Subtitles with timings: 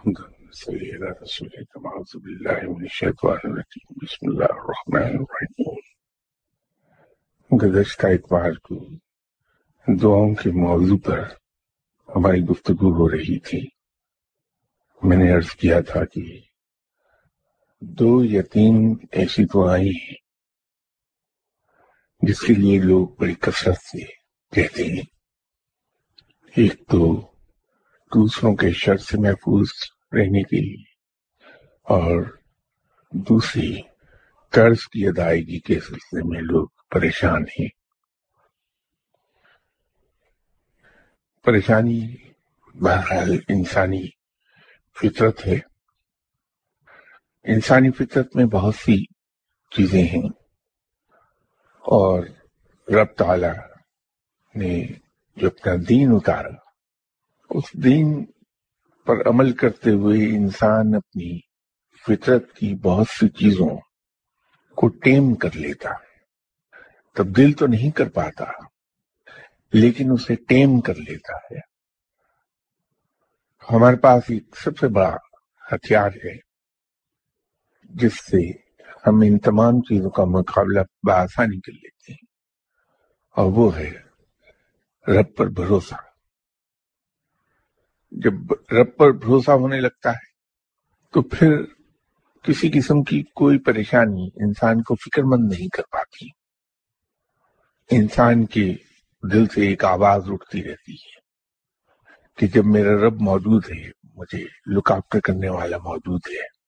[0.00, 5.74] صلی اللہ رسول اعوذ باللہ من الشیطان الرجیم بسم اللہ الرحمن الرحیم
[7.50, 8.76] گزشتہ اتوار کو
[9.86, 11.20] دعاؤں کے موضوع پر
[12.08, 13.60] ہماری گفتگو ہو رہی تھی
[15.02, 16.22] میں نے عرض کیا تھا کہ
[17.82, 18.74] دو یا تین
[19.12, 20.16] ایسی دعائیں ہیں
[22.22, 24.02] جس کے لیے لوگ بڑی کثرت سے
[24.52, 25.04] کہتے ہیں
[26.54, 27.29] ایک تو
[28.14, 29.68] دوسروں کے شر سے محفوظ
[30.12, 30.84] رہنے کے لیے۔
[31.82, 32.38] اور
[33.12, 33.80] دوسری،
[34.50, 37.68] قرض کی ادائیگی کے سلسلے میں لوگ پریشان ہیں۔
[41.42, 42.16] پریشانی
[42.74, 44.08] بہرحال انسانی
[45.00, 45.58] فطرت ہے۔
[47.44, 49.04] انسانی فطرت میں بہت سی
[49.70, 50.28] چیزیں ہیں۔
[51.78, 52.26] اور
[52.92, 53.80] رب تعالی
[54.54, 54.86] نے
[55.36, 56.69] جو اپنا دین اتارا
[57.50, 58.24] اس دین
[59.06, 61.30] پر عمل کرتے ہوئے انسان اپنی
[62.04, 63.68] فطرت کی بہت سی چیزوں
[64.78, 65.90] کو ٹیم کر لیتا،
[67.16, 68.44] تبدیل تو نہیں کر پاتا،
[69.72, 71.58] لیکن اسے ٹیم کر لیتا ہے۔
[73.68, 75.14] ہمارے پاس ایک سب سے بڑا
[75.64, 76.36] ہتھیار ہے،
[77.90, 78.50] جس سے
[79.06, 82.26] ہم ان تمام چیزوں کا مقابلہ بآسانی کر لیتے ہیں،
[83.36, 83.90] اور وہ ہے
[85.06, 86.09] رب پر بھروسہ۔
[88.10, 90.30] جب رب پر بھروسہ ہونے لگتا ہے،
[91.12, 91.62] تو پھر
[92.42, 96.26] کسی قسم کی کوئی پریشانی انسان کو فکر مند نہیں کر پاتی۔
[97.90, 98.74] انسان کے
[99.32, 101.20] دل سے ایک آواز اٹھتی رہتی ہے
[102.36, 106.60] کہ جب میرا رب موجود ہے، مجھے لک آفٹر کرنے والا موجود ہے۔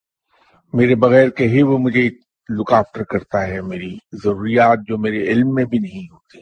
[0.73, 2.11] میرے بغیر کہے وہ مجھے
[2.49, 6.39] لک آفٹر کرتا ہے، میری ضروریات جو میرے علم میں بھی نہیں ہوتی،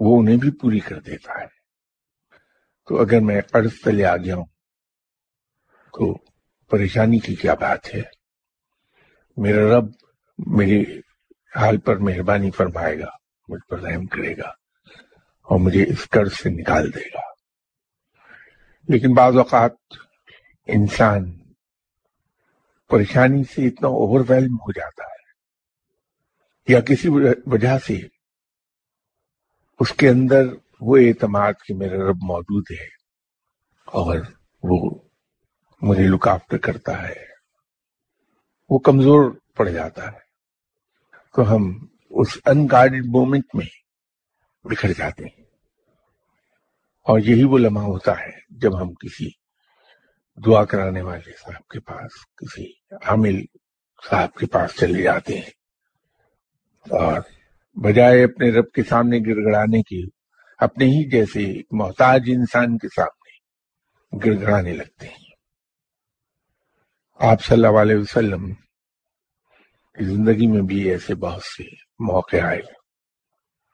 [0.00, 1.59] وہ انہیں بھی پوری کر دیتا ہے۔
[2.90, 4.44] تو اگر میں قرض تلے آ گیا ہوں
[5.92, 6.18] تو
[6.70, 8.02] پریشانی کی کیا بات ہے؟
[9.36, 9.84] میرا رب
[10.38, 10.82] میرے
[11.56, 13.06] حال پر مہربانی فرمائے گا،
[13.48, 14.48] مجھ پر رحم کرے گا
[15.42, 17.20] اور مجھے اس قرض سے نکال دے گا۔
[18.88, 19.72] لیکن بعض اوقات
[20.66, 21.38] انسان
[22.88, 25.28] پریشانی سے اتنا اوور ویلم ہو جاتا ہے
[26.72, 27.08] یا کسی
[27.46, 28.00] وجہ سے
[29.80, 30.42] اس کے اندر
[30.80, 32.84] وہ اعتماد کہ میرا رب موجود ہے
[33.84, 34.18] اور
[34.62, 35.00] وہ
[35.82, 37.26] مجھے لک آفٹر کرتا ہے،
[38.70, 40.18] وہ کمزور پڑ جاتا ہے۔
[41.36, 43.66] تو ہم اس انگارڈڈ مومنٹ میں
[44.64, 45.44] بکھر جاتے ہیں۔
[47.02, 49.30] اور یہی وہ لمحہ ہوتا ہے جب ہم کسی
[50.46, 53.44] دعا کرانے والے صاحب کے پاس، کسی عامل
[54.10, 55.50] صاحب کے پاس چلے جاتے ہیں
[56.90, 57.20] اور
[57.78, 60.19] بجائے اپنے رب کے سامنے گڑ گڑانے کی
[60.60, 63.20] اپنے ہی جیسے محتاج انسان کے سامنے
[64.18, 65.30] گڑ گڑانے لگتے ہیں۔
[67.14, 68.54] آپ صلی اللہ علیہ وسلم
[69.94, 71.62] کی زندگی میں بھی ایسے بہت سے
[71.98, 72.60] موقع آئے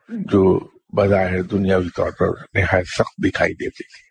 [0.08, 4.06] جو بظاہر دنیاوی طور پر نہایت سخت دکھائی دیتے تھے۔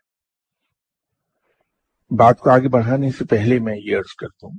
[2.17, 4.57] بات کو آگے بڑھانے سے پہلے میں یہ عرض کرتا ہوں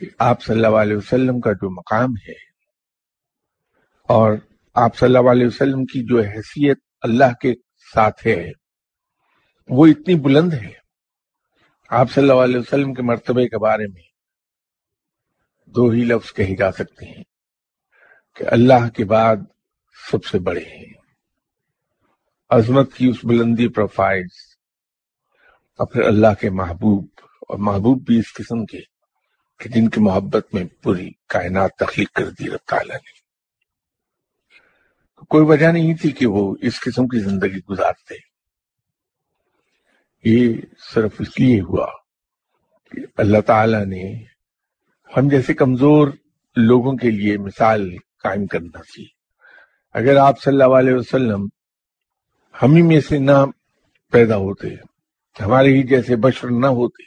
[0.00, 2.54] کہ آپ صلی اللہ علیہ وسلم کا جو مقام ہے
[4.08, 4.32] اور
[4.76, 7.52] آپ صلی اللہ علیہ وسلم کی جو حیثیت اللہ کے
[7.94, 8.50] ساتھ ہے،
[9.68, 10.72] وہ اتنی بلند ہے۔
[11.90, 14.02] آپ صلی اللہ علیہ وسلم کے مرتبے کے بارے میں
[15.74, 17.22] دو ہی لفظ کہے جا سکتے ہیں
[18.36, 19.36] کہ اللہ کے بعد
[20.10, 20.92] سب سے بڑے ہیں۔
[22.50, 24.36] عظمت کی اس بلندی پروفائلز
[25.78, 27.06] اور پھر اللہ کے محبوب،
[27.48, 28.80] اور محبوب بھی اس قسم کے
[29.60, 33.23] کہ جن کی محبت میں پوری کائنات تخلیق کر دی رب تعالیٰ نے۔
[35.28, 38.14] کوئی وجہ نہیں تھی کہ وہ اس قسم کی زندگی گزارتے۔
[40.24, 40.54] یہ
[40.94, 41.86] صرف اس لیے ہوا
[42.90, 44.24] کہ اللہ تعالی نے
[45.16, 46.08] ہم جیسے کمزور
[46.56, 49.06] لوگوں کے لیے مثال قائم کرنا تھی۔
[49.94, 51.46] اگر آپ صلی اللہ علیہ وسلم
[52.62, 53.46] ہم ہی میں سے نہ
[54.12, 54.68] پیدا ہوتے،
[55.40, 57.02] ہمارے ہی جیسے بشر نہ ہوتے،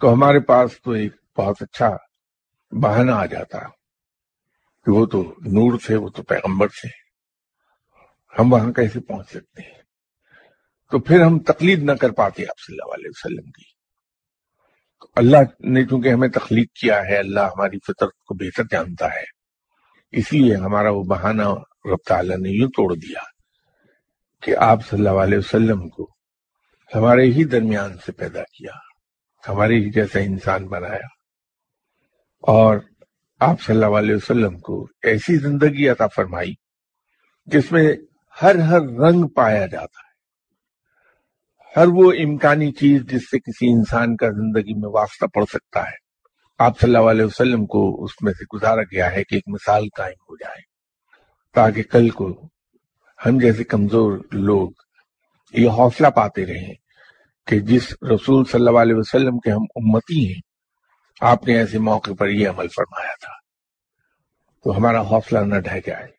[0.00, 1.96] تو ہمارے پاس تو ایک بہت اچھا
[2.72, 3.58] بہانہ آ جاتا۔
[4.84, 7.03] کہ وہ تو نور تھے، وہ تو پیغمبر تھے۔
[8.38, 9.82] ہم وہاں کیسے پہنچ سکتے ہیں۔
[10.90, 13.74] تو پھر ہم تقلید نہ کر پاتے آپ صلی اللہ علیہ وسلم کی۔
[15.16, 19.34] اللہ نے چونکہ ہمیں تخلیق کیا ہے، اللہ ہماری فطرت کو بہتر جانتا ہے۔
[20.10, 21.42] اس لیے ہمارا وہ بہانہ
[21.84, 23.20] رب تعالیٰ نے یوں توڑ دیا
[24.42, 26.10] کہ آپ صلی اللہ علیہ وسلم کو
[26.94, 28.72] ہمارے ہی درمیان سے پیدا کیا،
[29.48, 31.06] ہمارے ہی جیسا انسان بنایا۔
[32.40, 32.78] اور
[33.40, 36.54] آپ صلی اللہ علیہ وسلم کو ایسی زندگی عطا فرمائی
[37.46, 37.92] جس میں
[38.42, 40.04] ہر ہر رنگ پایا جاتا ہے۔
[41.76, 46.04] ہر وہ امکانی چیز جس سے کسی انسان کا زندگی میں واسطہ پڑ سکتا ہے۔
[46.58, 49.88] آپ صلی اللہ علیہ وسلم کو اس میں سے گزارا گیا ہے کہ ایک مثال
[49.96, 50.62] قائم ہو جائے۔
[51.54, 52.48] تاکہ کل کو
[53.26, 54.70] ہم جیسے کمزور لوگ
[55.52, 56.74] یہ حوصلہ پاتے رہیں
[57.46, 60.40] کہ جس رسول صلی اللہ علیہ وسلم کے ہم امتی ہیں،
[61.20, 63.32] آپ نے ایسے موقع پر یہ عمل فرمایا تھا۔
[64.64, 66.13] تو ہمارا حوصلہ نہ ڈہ جائے۔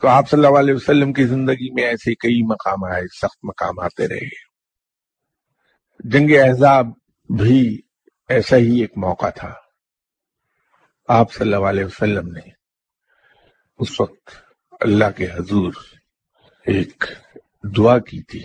[0.00, 3.78] تو آپ صلی اللہ علیہ وسلم کی زندگی میں ایسے کئی مقام آئے، سخت مقام
[3.78, 4.28] آتے رہے۔
[5.98, 6.86] جنگ احزاب
[7.38, 7.80] بھی
[8.28, 9.54] ایسا ہی ایک موقع تھا۔
[11.08, 12.50] آپ صلی اللہ علیہ وسلم نے
[13.78, 14.30] اس وقت
[14.80, 15.72] اللہ کے حضور
[16.66, 17.04] ایک
[17.76, 18.42] دعا کی تھی،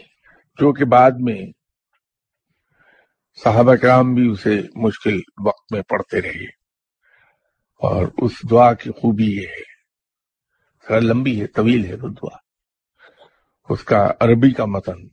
[0.60, 1.42] جو کہ بعد میں
[3.44, 6.46] صحابہ کرام بھی اسے مشکل وقت میں پڑھتے رہے۔
[7.76, 9.75] اور اس دعا کی خوبی یہ ہے
[10.90, 12.38] ذرا لمبی ہے، طویل ہے وہ دعا۔
[13.70, 15.08] اس کا عربی کا متن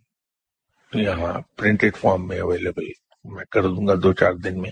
[0.93, 2.85] یہاں پرنٹڈ فارم میں اویلیبل
[3.25, 4.71] میں کر دوں گا دو چار دن میں،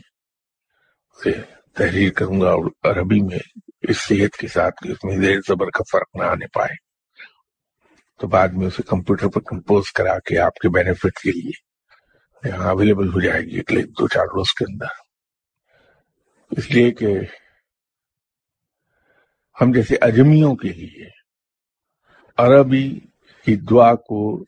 [1.17, 1.33] اسے
[1.75, 3.39] تحریر کروں گا اور عربی میں
[3.83, 6.75] اس صحت کے ساتھ کہ اس میں زیر زبر کا فرق نہ آنے پائے۔
[8.19, 11.71] تو بعد میں اسے کمپیوٹر پر کمپوز کرا کے آپ کے بینیفٹ کے لیے
[12.49, 14.87] یہاں اویلیبل ہو جائے گی۔ اگلے دو چار روز کے اندر۔
[16.51, 17.19] اس لیے کہ
[19.61, 21.07] ہم جیسے اجمیوں کے لیے۔
[22.37, 23.01] عربی
[23.45, 24.45] کی دعا کو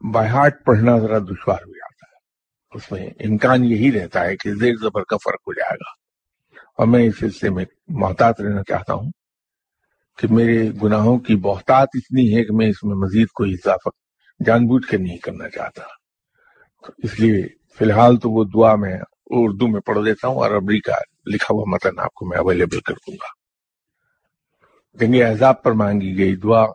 [0.00, 2.16] بہاٹ پڑھنا ذرا دشوار ہو جاتا ہے۔
[2.76, 5.90] اس میں امکان یہی رہتا ہے کہ زیر زبر کا فرق ہو جائے گا۔
[6.78, 9.10] اور میں اس سلسلے میں محتاط رہنا چاہتا ہوں
[10.18, 13.88] کہ میرے گناہوں کی بہتات اتنی ہے کہ میں اس میں مزید کوئی اضافہ
[14.46, 15.82] جان بوجھ کے نہیں کرنا چاہتا۔
[16.98, 17.42] اس لیے
[17.78, 20.94] فی الحال تو وہ دعا میں اردو میں پڑھ دیتا ہوں اور عربی کا
[21.26, 23.41] لکھا ہوا متن آپ کو میں اویلیبل کر دوں گا۔
[25.00, 26.66] یعنی جنگ احزاب پر مانگی گئی دعا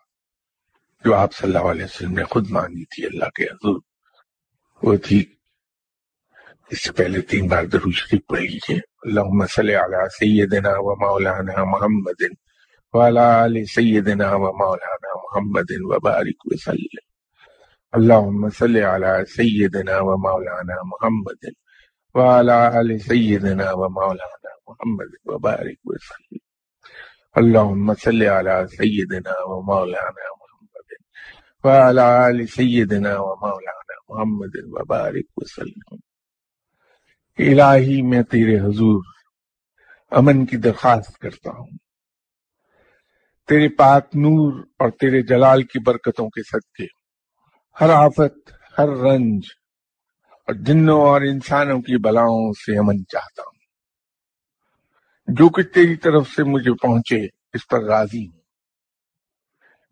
[1.05, 3.79] جو آپ صلی اللہ علیہ وسلم نے خود مانگی تھی، اللہ کے حضور۔
[4.83, 5.25] وہ تھی،
[6.71, 11.63] اس سے پہلے تین بار درو شریف پڑھ لیجیے اللہم صلی علی سیدنا و مولانا
[11.63, 12.23] محمد
[12.93, 17.05] وعلى آل سيدنا ومولانا محمد وبارك وسلم
[17.93, 21.45] اللهم صل على سيدنا ومولانا محمد
[22.15, 26.46] وعلى آل سيدنا ومولانا محمد وبارك وسلم
[27.37, 30.91] اللهم صل على سيدنا ومولانا محمد
[31.63, 35.95] وعلى آل سيدنا ومولانا محمد وبارك وسلم۔
[37.37, 39.03] الہی میں تیرے حضور
[40.11, 41.77] امن کی درخواست کرتا ہوں۔
[43.47, 46.85] تیرے پاک نور اور تیرے جلال کی برکتوں کے صدقے۔
[47.81, 49.41] ہر آفت، ہر رنج
[50.47, 53.56] اور جنوں اور انسانوں کی بلاؤں سے امن چاہتا ہوں۔
[55.27, 58.41] جو کچھ تیری طرف سے مجھے پہنچے، اس پر راضی ہوں۔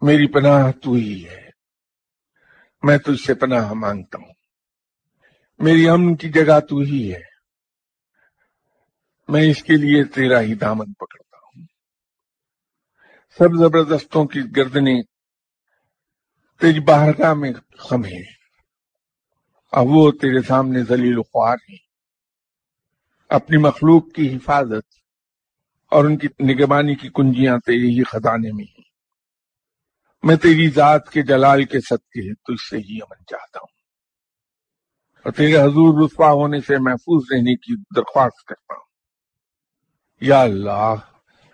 [0.02, 1.50] میری پناہ تو ہی ہے۔
[2.84, 4.34] میں تجھ سے پناہ مانگتا ہوں۔
[5.60, 7.20] میری امن کی جگہ تو ہی ہے۔
[9.28, 11.66] میں اس کے لیے تیرا ہی دامن پکڑتا ہوں۔
[13.38, 15.02] سب زبردستوں کی گردنیں
[16.62, 18.24] تیری بارگاہ میں خم ہے
[19.72, 21.78] اب وہ تیرے سامنے ذلیل خوار ہیں۔
[23.30, 25.05] اپنی مخلوق کی حفاظت
[25.96, 28.84] اور ان کی نگبانی کی کنجیاں تیری ہی خزانے میں ہیں۔
[30.24, 33.76] میں تیری ذات کے جلال کے صدقے تجھ سے ہی امن چاہتا ہوں۔
[35.24, 38.84] اور تیرے حضور رسوا ہونے سے محفوظ رہنے کی درخواست کرتا ہوں۔
[40.22, 40.96] یا اللہ،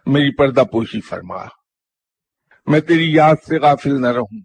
[0.05, 1.45] میری پردہ پوشی فرما۔
[2.65, 4.41] میں تیری یاد سے غافل نہ رہوں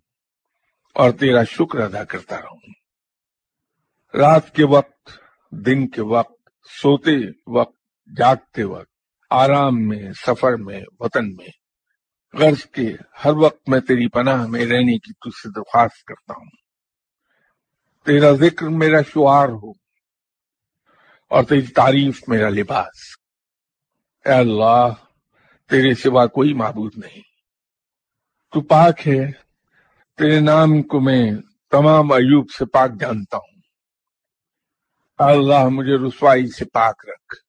[0.95, 2.73] اور تیرا شکر ادا کرتا رہوں۔
[4.17, 5.09] رات کے وقت،
[5.51, 6.51] دن کے وقت،
[6.83, 7.17] سوتے
[7.47, 7.77] وقت،
[8.17, 8.96] جاگتے وقت
[9.31, 11.49] آرام میں، سفر میں، وطن میں۔
[12.33, 16.51] غرض کے ہر وقت میں تیری پناہ میں رہنے کی تجھ سے درخواست کرتا ہوں۔
[18.07, 19.71] تیرا ذکر میرا شعار ہو
[21.31, 23.19] اور تیری تعریف میرا لباس۔
[24.25, 24.89] اے اللہ،
[25.71, 27.23] تیرے سوا کوئی معبود نہیں۔
[28.53, 29.33] تو پاک ہے،
[30.17, 31.31] تیرے نام کو میں
[31.71, 33.57] تمام ایوب سے پاک جانتا ہوں۔
[35.19, 37.46] اے اللہ، مجھے رسوائی سے پاک رکھ۔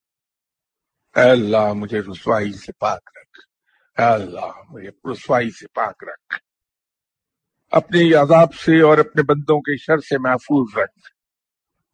[1.18, 3.40] اے اللہ مجھے رسوائی سے پاک رکھ۔
[4.00, 6.36] اے اللہ مجھے رسوائی سے پاک رکھ۔
[7.72, 11.00] اپنے عذاب سے اور اپنے بندوں کے شر سے محفوظ رکھ۔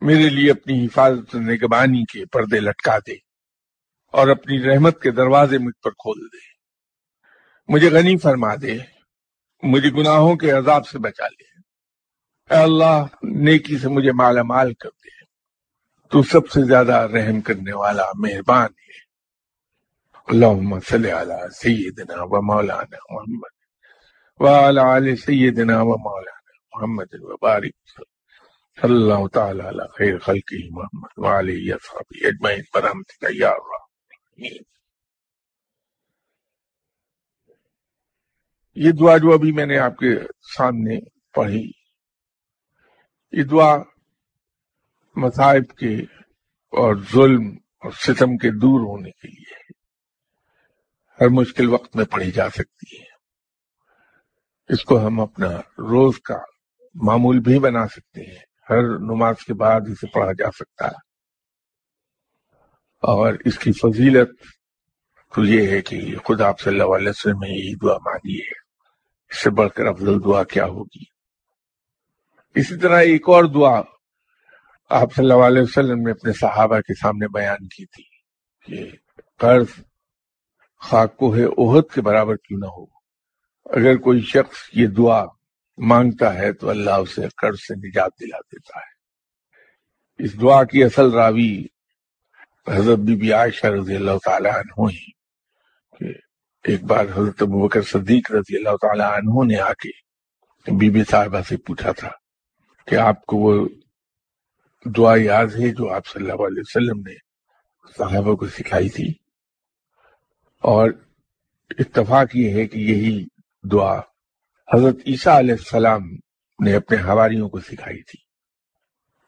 [0.01, 3.13] میرے لیے اپنی حفاظت نگبانی کے پردے لٹکا دے
[4.12, 6.53] اور اپنی رحمت کے دروازے مجھ پر کھول دے۔
[7.68, 8.77] مجھے غنی فرما دے۔
[9.63, 11.62] مجھے گناہوں کے عذاب سے بچا لے۔
[12.56, 15.25] اے اللہ، نیکی سے مجھے مالا مال کر دے۔
[16.08, 18.70] تو سب سے زیادہ رحم کرنے والا مہربان
[20.27, 23.51] ہے اللہم صلی علی سیدنا و مولانا محمد
[24.39, 27.89] وعلى آل سیدنا و مولانا محمد و بارک
[28.82, 33.84] صلی اللہ تعالی علی خیر خلقی محمد وعلی اصحابی اجمعین برحمتک یا اللہ
[38.75, 40.15] یہ دعا جو ابھی میں نے آپ کے
[40.58, 40.98] سامنے
[41.34, 41.72] پڑھی،
[43.32, 43.77] یہ دعا
[45.15, 45.96] مصائب کے
[46.74, 49.83] اور ظلم اور ستم کے دور ہونے کے لیے ہے۔
[51.24, 53.13] ہر مشکل وقت میں پڑھی جا سکتی ہے۔
[54.74, 56.38] اس کو ہم اپنا روز کا
[56.96, 58.39] معمول بھی بنا سکتے ہیں۔
[58.70, 60.98] ہر نماز کے بعد اسے پڑھا جا سکتا ہے۔
[63.01, 64.30] اور اس کی فضیلت
[65.36, 68.63] تو یہ ہے کہ خود آپ صلی اللہ علیہ وسلم نے یہی دعا مانگی ہے۔
[69.30, 71.03] اس سے بڑھ کر افضل دعا کیا ہوگی؟
[72.56, 73.82] اسی طرح ایک اور دعا
[74.89, 78.03] آپ صلی اللہ علیہ وسلم نے اپنے صحابہ کے سامنے بیان کی تھی
[78.65, 78.92] کہ
[79.38, 79.65] قرض
[80.84, 82.86] خاک کو ہے عہد کے برابر کیوں نہ ہو۔
[83.66, 85.24] اگر کوئی شخص یہ دعا
[85.78, 88.92] مانگتا ہے تو اللہ اسے قرض سے نجات دلا دیتا ہے۔
[90.20, 91.66] اس دعا کی اصل راوی
[92.68, 95.12] حضرت بی بی عائشہ رضی اللہ تعالی عنہ ہی
[95.98, 96.13] کہ
[96.63, 99.92] ایک بار حضرت ابوبکر صدیق رضی اللہ تعالی عنہ نے آ کے
[100.72, 102.10] بی بی صاحبہ سے پوچھا تھا
[102.88, 103.68] کہ آپ کو وہ
[104.86, 107.16] دعا یاد ہے جو آپ صلی اللہ علیہ وسلم نے
[107.98, 109.23] صحابہ کو سکھائی تھی؟
[110.63, 110.91] اور
[111.79, 113.25] اتفاق یہ ہے کہ یہی
[113.63, 114.00] دعا
[114.74, 116.03] حضرت عیسیٰ علیہ السلام
[116.60, 118.20] نے اپنے ہواریوں کو سکھائی تھی۔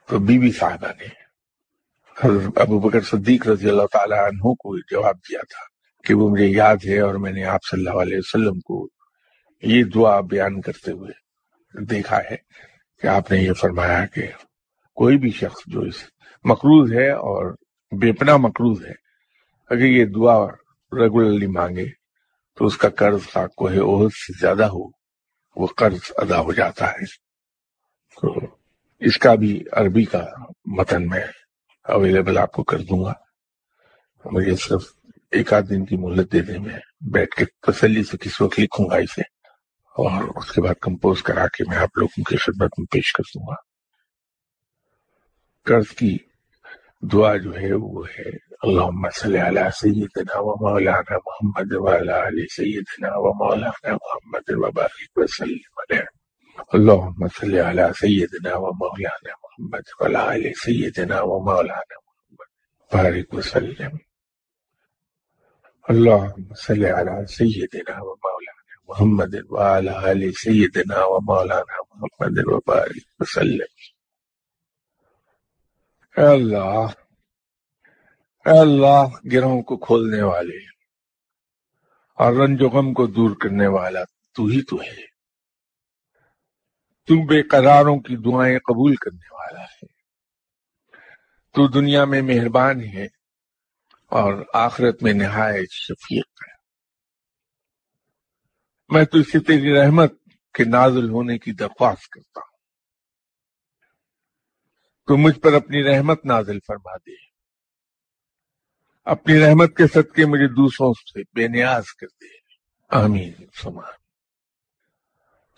[0.09, 1.07] تو بی بی صاحبہ نے
[2.17, 5.63] حضرت ابو بکر صدیق رضی اللہ تعالیٰ عنہ کو جواب دیا تھا
[6.05, 8.87] کہ وہ مجھے یاد ہے اور میں نے آپ صلی اللہ علیہ وسلم کو
[9.63, 11.13] یہ دعا بیان کرتے ہوئے
[11.75, 12.35] دیکھا ہے
[13.01, 14.27] کہ آپ نے یہ فرمایا کہ
[14.97, 16.03] کوئی بھی شخص جو اس
[16.45, 17.55] مقروض ہے اور
[17.91, 18.93] بے پناہ مقروض ہے،
[19.71, 20.37] اگر یہ دعا
[20.95, 21.85] ریگولرلی مانگے
[22.57, 24.83] تو اس کا قرض کا عہد سے زیادہ ہو،
[25.57, 27.05] وہ قرض ادا ہو جاتا ہے۔
[28.17, 28.33] تو
[29.01, 30.23] اس کا بھی عربی کا
[30.77, 31.23] متن میں
[31.85, 33.13] اویلیبل آپ کو کر دوں گا۔
[34.25, 34.83] مجھے صرف
[35.31, 36.79] ایک آدھ دن کی مہلت دے دیں میں
[37.13, 39.21] بیٹھ کے تسلی سے کس وقت لکھوں گا اسے،
[39.95, 43.23] اور اس کے بعد کمپوز کرا کے میں آپ لوگوں کی خدمت میں پیش کر
[43.35, 43.55] دوں گا۔
[45.65, 46.17] قرض کی
[47.11, 48.29] دعا جو ہے وہ ہے
[48.65, 56.07] اللهم صل على سيدنا ومولانا محمد وعلى آل سيدنا ومولانا محمد وبارك وسلم عليه.
[56.75, 62.49] اللهم صل على سيدنا ومولانا محمد وعلى آل سيدنا ومولانا محمد
[62.93, 63.93] بارك وسلم.
[65.89, 73.71] اللهم صل على سيدنا ومولانا محمد وعلى آل سيدنا ومولانا محمد وبارك وسلم.
[76.21, 76.87] اللہ
[78.45, 80.57] اے اللہ گرہوں کو کھولنے والے
[82.15, 84.03] اور رنج و غم کو دور کرنے والا
[84.35, 85.05] تو ہی تو ہے۔
[87.07, 89.85] تو بے قراروں کی دعائیں قبول کرنے والا ہے۔
[91.51, 93.05] تو دنیا میں مہربان ہے
[94.05, 96.55] اور آخرت میں نہایت شفیق ہے۔
[98.89, 100.13] میں تو اسے تیری رحمت
[100.53, 102.54] کے نازل ہونے کی درخواست کرتا ہوں۔
[105.07, 107.15] تو مجھ پر اپنی رحمت نازل فرما دے۔
[109.05, 112.27] اپنی رحمت کے صدقے مجھے دوسروں سے بے نیاز کر دے۔
[112.89, 114.05] آمین۔ سمان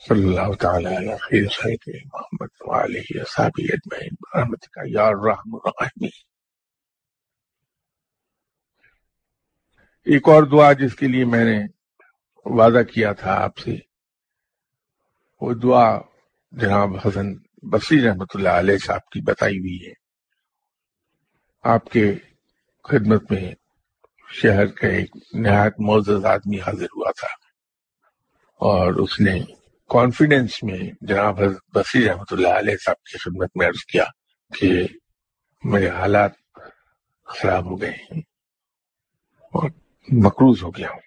[0.08, 6.10] صلی اللہ تعالی علی خیر خیر محمد وعلیہ صحابی اجمعین۔ برحمت کا یا الرحم الرحیم
[10.06, 11.66] ایک اور دعا جس کے لیے میں نے
[12.46, 13.76] وعدہ کیا تھا آپ سے،
[15.42, 16.00] وہ دعا
[16.52, 19.94] جناب حسن بصیر رحمت اللہ علیہ صاحب کی بتائی ہوئی ہے۔
[21.64, 22.14] آپ کے
[22.84, 23.54] خدمت میں
[24.34, 27.28] شہر کا ایک نہایت معزز آدمی حاضر ہوا تھا۔
[28.56, 29.40] اور اس نے
[29.90, 34.06] کانفیڈینس میں جناب حضرت بصیر رحمۃ اللہ علیہ صاحب کی خدمت میں عرض کیا
[34.60, 34.88] کہ
[35.64, 36.32] میرے حالات
[37.26, 38.22] خراب ہو گئے ہیں
[39.54, 39.70] اور
[40.12, 41.00] مقروض ہو گیا ہوں۔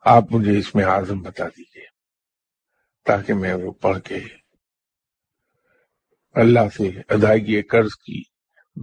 [0.00, 1.84] آپ مجھے اس میں اعظم بتا دیجیے
[3.04, 4.18] تاکہ میں وہ پڑھ کے
[6.36, 8.22] اللہ سے ادائیگی قرض کی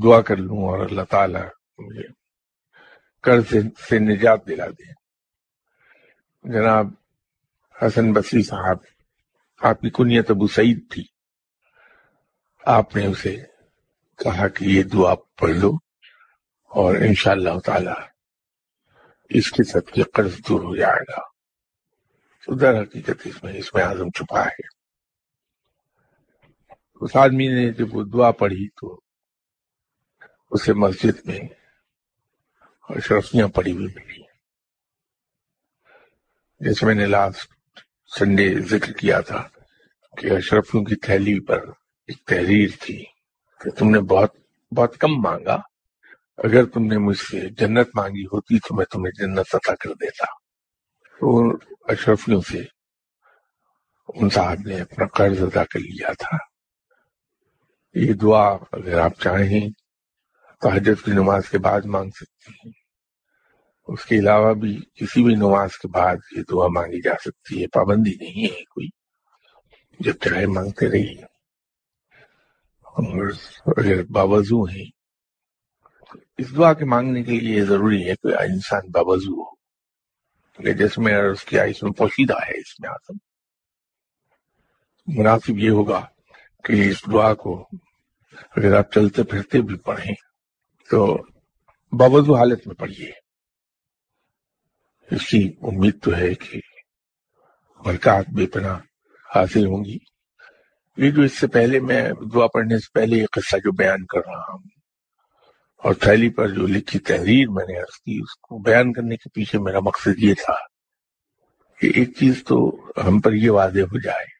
[0.03, 2.03] دعا کر لوں اور اللہ تعالیٰ مجھے
[3.21, 3.43] قرض
[3.89, 4.93] سے نجات دلا دے۔
[6.43, 6.87] جناب
[7.81, 8.77] حسن بصری صاحب،
[9.61, 11.03] آپ کی کنیت ابو سعید تھی۔
[12.65, 13.37] آپ نے اسے
[14.17, 15.71] کہا کہ یہ دعا پڑھ لو
[16.63, 17.91] اور انشاءاللہ اللہ تعالی
[19.29, 21.21] اس کے سب کے قرض دور ہو جائے گا۔
[22.45, 24.72] تو در حقیقت اس میں اس میں عظم چھپا ہے۔
[27.03, 29.01] اس آدمی نے جب وہ دعا پڑھی تو
[30.51, 31.39] اسے مسجد میں
[32.89, 34.23] اشرفیاں پڑی ہوئی ملی
[36.59, 37.53] جیسے میں نے لاسٹ
[38.19, 39.47] سنڈے ذکر کیا تھا
[40.17, 41.69] کہ اشرفیوں کی تھیلی پر
[42.07, 43.05] ایک تحریر تھی
[43.59, 44.35] کہ تم نے بہت
[44.75, 45.55] بہت کم مانگا۔
[46.37, 50.25] اگر تم نے مجھ سے جنت مانگی ہوتی تو میں تمہیں جنت عطا کر دیتا۔
[51.19, 52.63] تو اشرفیوں سے
[54.07, 56.52] ان صاحب نے اپنا قرض ادا کر لیا تھا۔
[57.93, 59.69] یہ دعا اگر آپ چاہیں
[60.61, 62.71] تو حجت کی نماز کے بعد مانگ سکتی ہیں۔
[63.87, 67.67] اس کے علاوہ بھی کسی بھی نماز کے بعد یہ دعا مانگی جا سکتی ہے،
[67.67, 68.87] پابندی نہیں ہے کوئی،
[69.99, 71.23] جب چاہے مانگتے رہیے۔
[72.83, 73.31] اور
[73.77, 74.85] اگر باوضو ہیں،
[76.37, 79.53] اس دعا کے مانگنے کے لیے یہ ضروری ہے کہ انسان باوضو ہو۔
[80.59, 83.13] جس میں عرض کیا اس میں پوشیدہ ہے اس میں آسم،
[85.19, 86.05] مناسب یہ ہوگا
[86.63, 87.69] کہ اس دعا کو
[88.57, 90.15] اگر آپ چلتے پھرتے بھی پڑھیں
[90.89, 91.17] تو
[91.91, 93.11] باوضو حالت میں پڑھیے۔
[95.11, 96.59] اس کی امید تو ہے کہ
[97.85, 98.79] برکات بے پناہ
[99.35, 99.97] حاصل ہوں گی۔
[100.97, 104.19] یہ جو اس سے پہلے میں دعا پڑھنے سے پہلے یہ قصہ جو بیان کر
[104.19, 104.59] رہا ہوں۔
[105.77, 109.29] اور تھیلی پر جو لکھی تحریر میں نے عرض کی، اس کو بیان کرنے کے
[109.29, 110.55] پیچھے میرا مقصد یہ تھا
[111.79, 114.32] کہ ایک چیز تو ہم پر یہ واضح ہو جائے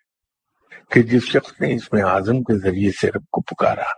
[0.92, 3.92] کہ جس شخص نے اس میں اعظم کے ذریعے سے رب کو پکارا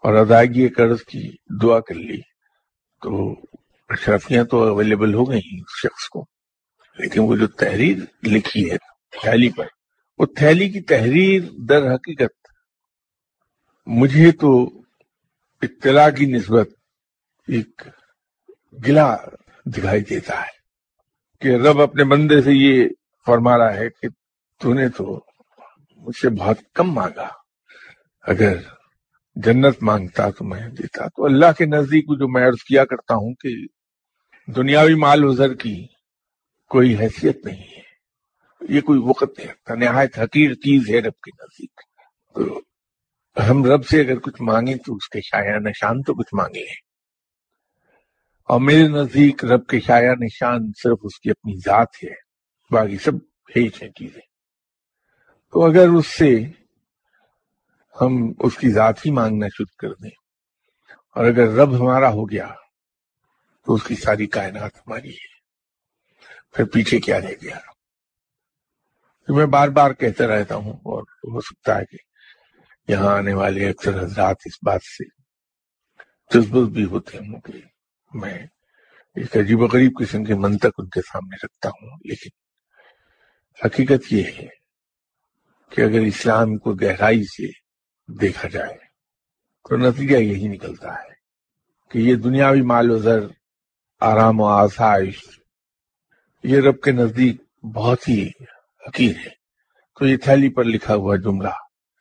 [0.00, 1.30] اور ادائیگی قرض کی،
[1.62, 2.20] دعا کر لی،
[3.02, 3.30] تو
[3.90, 6.24] اشرفیاں تو اویلیبل ہو گئی اس شخص کو،
[6.98, 8.76] لیکن وہ جو تحریر لکھی ہے،
[9.12, 9.66] تھیلی پر،
[10.18, 12.34] وہ تھیلی کی تحریر در حقیقت
[13.86, 14.70] مجھے تو
[15.62, 16.68] اطلاع کی نسبت
[17.48, 17.82] ایک
[18.86, 19.16] گلا
[19.66, 20.54] دکھائی دیتا ہے
[21.42, 22.88] کہ رب اپنے بندے سے یہ
[23.26, 24.08] فرما رہا ہے کہ
[24.60, 25.25] تو نے تو
[26.06, 27.28] مجھ سے بہت کم مانگا۔
[28.22, 28.56] اگر
[29.34, 33.34] جنت مانگتا تو میں دیتا۔ تو اللہ کے نزدیک جو میں عرض کیا کرتا ہوں
[33.34, 33.48] کہ
[34.52, 35.86] دنیاوی مال وزر کی
[36.68, 37.82] کوئی حیثیت نہیں ہے۔
[38.68, 41.80] یہ کوئی وقت نہیں رکھتا۔ نہایت حقیر چیز ہے رب کے نزدیک۔
[43.34, 46.60] تو ہم رب سے اگر کچھ مانگیں تو اس کے شاعر نشان تو کچھ مانگے
[46.60, 46.86] ہیں۔
[48.44, 52.14] اور میرے نزدیک رب کے شاعر نشان صرف اس کی اپنی ذات ہے۔
[52.70, 53.16] باقی سب
[53.56, 54.25] ہیچ ہیں چیزیں۔
[55.56, 56.28] تو اگر اس سے
[57.96, 60.10] ہم اس کی ذات ہی مانگنا شروع کر دیں
[61.16, 62.48] اور اگر رب ہمارا ہو گیا
[63.66, 65.28] تو اس کی ساری کائنات ہماری ہے،
[66.54, 67.58] پھر پیچھے کیا رہ گیا؟
[69.28, 71.98] میں بار بار کہتا رہتا ہوں اور ہو سکتا ہے کہ
[72.88, 75.04] یہاں آنے والے اکثر حضرات اس بات سے
[76.30, 77.60] جذبت بھی ہوتے ہوں کہ
[78.10, 78.38] میں
[79.16, 84.30] ایک عجیب و غریب قسم کے منطق ان کے سامنے رکھتا ہوں، لیکن حقیقت یہ
[84.38, 84.48] ہے
[85.70, 87.50] کہ اگر اسلام کو گہرائی سے
[88.20, 88.78] دیکھا جائے
[89.68, 91.16] تو نتیجہ یہی نکلتا ہے
[91.90, 93.26] کہ یہ دنیاوی مال و زر،
[94.00, 95.40] آرام و آسائش،
[96.42, 98.30] یہ رب کے نزدیک بہت ہی
[98.88, 99.36] حقیر ہے۔
[99.98, 101.48] تو یہ تھیلی پر لکھا ہوا جملہ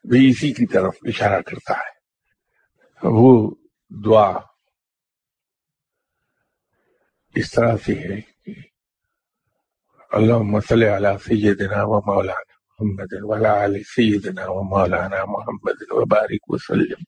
[0.04, 1.96] بھی اسی کی طرف اشارہ کرتا ہے۔
[3.04, 3.56] وہ
[3.90, 4.32] دعا
[7.36, 8.54] اس طرح سے ہے کہ
[10.12, 17.06] اللہ مسئلہ علی سیدنا و مولانا۔ محمد وعلى آل سيدنا ومولانا محمد وبارك وسلم.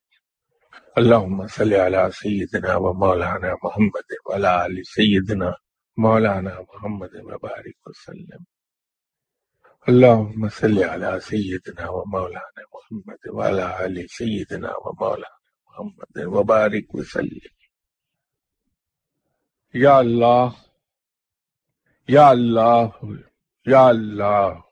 [0.97, 5.56] اللهم صل على سيدنا ومولانا محمد وعلى آل سيدنا
[5.97, 8.45] مولانا محمد وبارك وسلم.
[9.89, 17.56] اللهم صل على سيدنا ومولانا محمد وعلى آل سيدنا ومولانا محمد وبارك وسلم.
[19.73, 20.56] يا الله
[22.10, 22.93] يا الله
[23.67, 24.63] يا الله.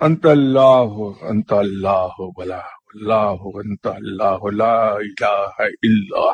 [0.00, 2.60] انت اللہ انت اللہ بلا
[2.94, 6.32] اللہ، انت اللہ، لا الہ الا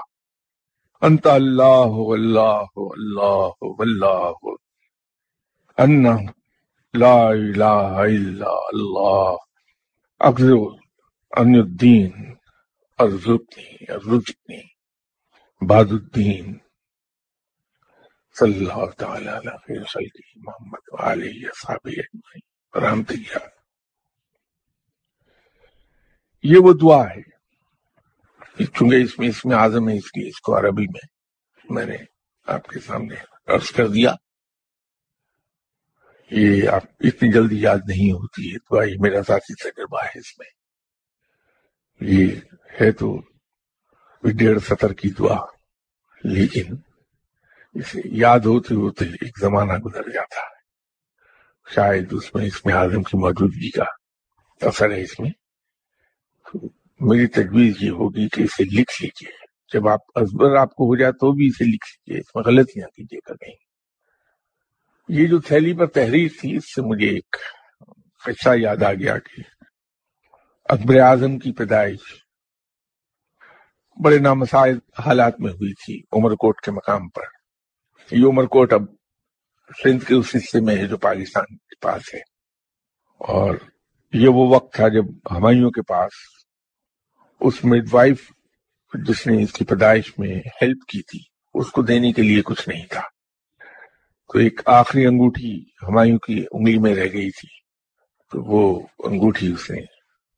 [1.00, 4.32] انت اللہ اللہ اللہ واللہ
[5.78, 6.02] ان
[6.94, 9.34] لا الہ الا اللہ۔
[10.20, 10.54] اقضر
[11.36, 12.34] ان الدین،
[12.98, 14.62] ارزقنی ارزقنی۔
[15.66, 16.58] بعد الدین۔
[18.38, 23.55] صلی اللہ تعالی علیہ وسلم، محمد وعلیہ صحابی اجمعین۔ رحمت اللہ
[26.46, 27.36] یہ وہ دعا ہے۔
[28.64, 31.06] چونکہ اس میں اس میں اعظم ہے، اس لیے اس کو عربی میں
[31.70, 31.96] میں نے
[32.46, 33.14] آپ کے سامنے
[33.46, 34.14] عرض کر دیا۔
[36.30, 40.38] یہ آپ اتنی جلدی یاد نہیں ہوتی ہے دعا یہ میرا ذاتی تجربہ ہے اس
[40.38, 40.48] میں۔
[42.00, 42.26] یہ
[42.80, 43.20] ہے تو
[44.22, 45.44] ڈیڑھ سطر کی دعا،
[46.24, 46.76] لیکن
[47.74, 50.56] اسے یاد ہوتے ہوتے ایک زمانہ گزر جاتا ہے۔
[51.74, 53.84] شاید اس میں اس میں اعظم کی موجودگی کا
[54.66, 55.45] اثر ہے اس میں۔
[57.00, 61.12] میری تجویز یہ ہوگی کہ اسے لکھ لیجیے جب آپ ازبر آپ کو ہو جائے
[61.12, 63.54] تو بھی اسے لکھ لیجیے اس میں غلطیاں کیجیے گا نہیں۔
[65.08, 67.36] یہ جو تھیلی پر تحریر تھی، اس سے مجھے ایک
[68.24, 69.42] قصہ یاد آ گیا کہ
[70.64, 71.98] اکبر اعظم کی پیدائش
[74.04, 77.22] بڑے نامسائد حالات میں ہوئی تھی عمر کوٹ کے مقام پر۔
[78.10, 78.82] یہ عمر کوٹ اب
[79.82, 82.20] سندھ کے اس حصے میں ہے جو پاکستان کے پاس ہے۔
[83.18, 83.54] اور
[84.12, 86.10] یہ وہ وقت تھا جب ہمایوں کے پاس
[87.40, 88.30] اس مڈ وائف
[88.94, 91.18] جس نے اس کی پیدائش میں ہیلپ کی تھی،
[91.54, 93.00] اس کو دینے کے لیے کچھ نہیں تھا۔
[94.32, 97.48] تو ایک آخری انگوٹھی ہمایوں کی انگلی میں رہ گئی تھی۔
[98.32, 99.80] تو وہ انگوٹھی اس نے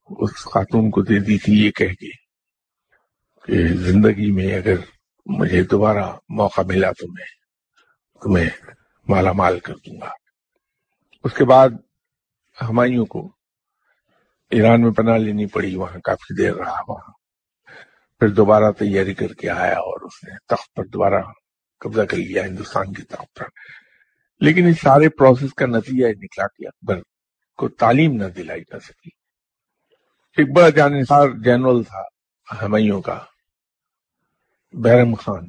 [0.09, 2.11] اس خاتون کو دے دی تھی، یہ کہہ کے
[3.45, 4.75] کہ زندگی میں اگر
[5.25, 7.25] مجھے دوبارہ موقع ملا تو میں
[8.23, 8.71] تمہیں
[9.07, 10.09] مالا مال کر دوں گا۔
[11.23, 11.69] اس کے بعد
[12.61, 13.35] ہمایوں کو
[14.49, 17.13] ایران میں پناہ لینی پڑی، وہاں کافی دیر رہا، وہاں۔
[18.19, 21.23] پھر دوبارہ تیاری کر کے آیا اور اس نے تخت پر دوبارہ
[21.79, 23.45] قبضہ کر لیا، ہندوستان کی تخت پر۔
[24.39, 26.99] لیکن اس سارے پروسیس کا نتیجہ نکلا کہ اکبر
[27.57, 29.09] کو تعلیم نہ دلائی جا سکی۔
[30.37, 32.01] ایک بڑا جانصار جنرل تھا،
[32.65, 33.19] ہمایوں کا
[34.71, 35.45] بیرم خان۔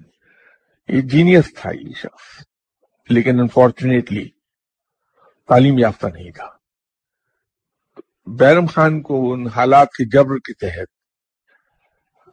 [0.88, 2.44] یہ جینیس تھا یہ شخص،
[3.08, 4.28] لیکن انفارچونیٹلی
[5.48, 6.59] تعلیم یافتہ نہیں تھا۔
[8.38, 10.88] بیرم خان کو ان حالات کے جبر کے تحت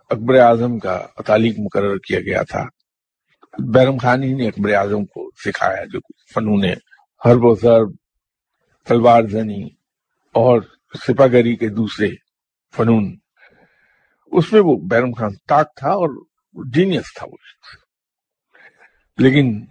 [0.10, 2.66] اکبر اعظم کا تعلیق مقرر کیا گیا تھا۔
[3.74, 6.00] بیرم خان ہی نے اکبر اعظم کو سکھایا، جو
[6.36, 6.66] فنون
[7.26, 7.92] حرب و ضرب،
[8.86, 9.64] تلوار زنی
[10.34, 10.62] اور
[11.08, 12.10] سپاگری کے دوسرے
[12.76, 13.18] فنون۔
[14.26, 16.26] اس میں وہ بیرم خان تاک تھا اور
[16.74, 17.38] جینیس تھا وہ۔
[19.18, 19.66] لیکن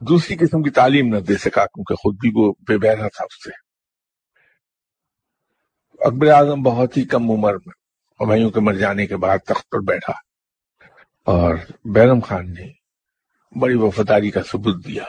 [0.00, 3.44] دوسری قسم کی تعلیم نہ دے سکا، کیونکہ خود بھی وہ بے بہرا تھا اس
[3.44, 3.69] سے۔
[6.02, 7.72] اکبر اعظم بہت ہی کم عمر میں
[8.20, 10.12] ہمایوں کے مر جانے کے بعد تخت پر بیٹھا
[11.24, 12.68] اور بیرم خان نے
[13.58, 15.04] بڑی وفاداری کا ثبوت دیا۔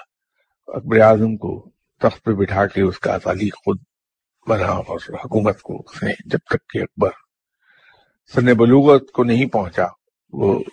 [0.68, 3.80] اکبر اعظم کو تخت پہ بٹھا کے اس کا تعلیق خود
[4.48, 7.10] بنا اور حکومت کو اس نے جب تک کہ اکبر
[8.34, 9.86] سن بلوغت کو نہیں پہنچا،
[10.34, 10.64] وہ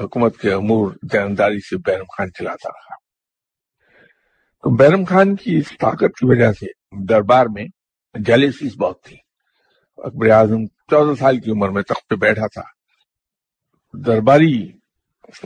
[0.00, 2.94] حکومت کے امور جانداری سے بیرم خان چلاتا رہا۔
[4.62, 6.66] تو بیرم خان کی اس طاقت کی وجہ سے
[7.08, 7.66] دربار میں
[8.14, 9.23] جیلیسیز بہت تھی
[9.96, 12.62] اکبر اعظم چودہ سال کی عمر میں تخت پہ بیٹھا تھا۔
[13.92, 14.72] درباری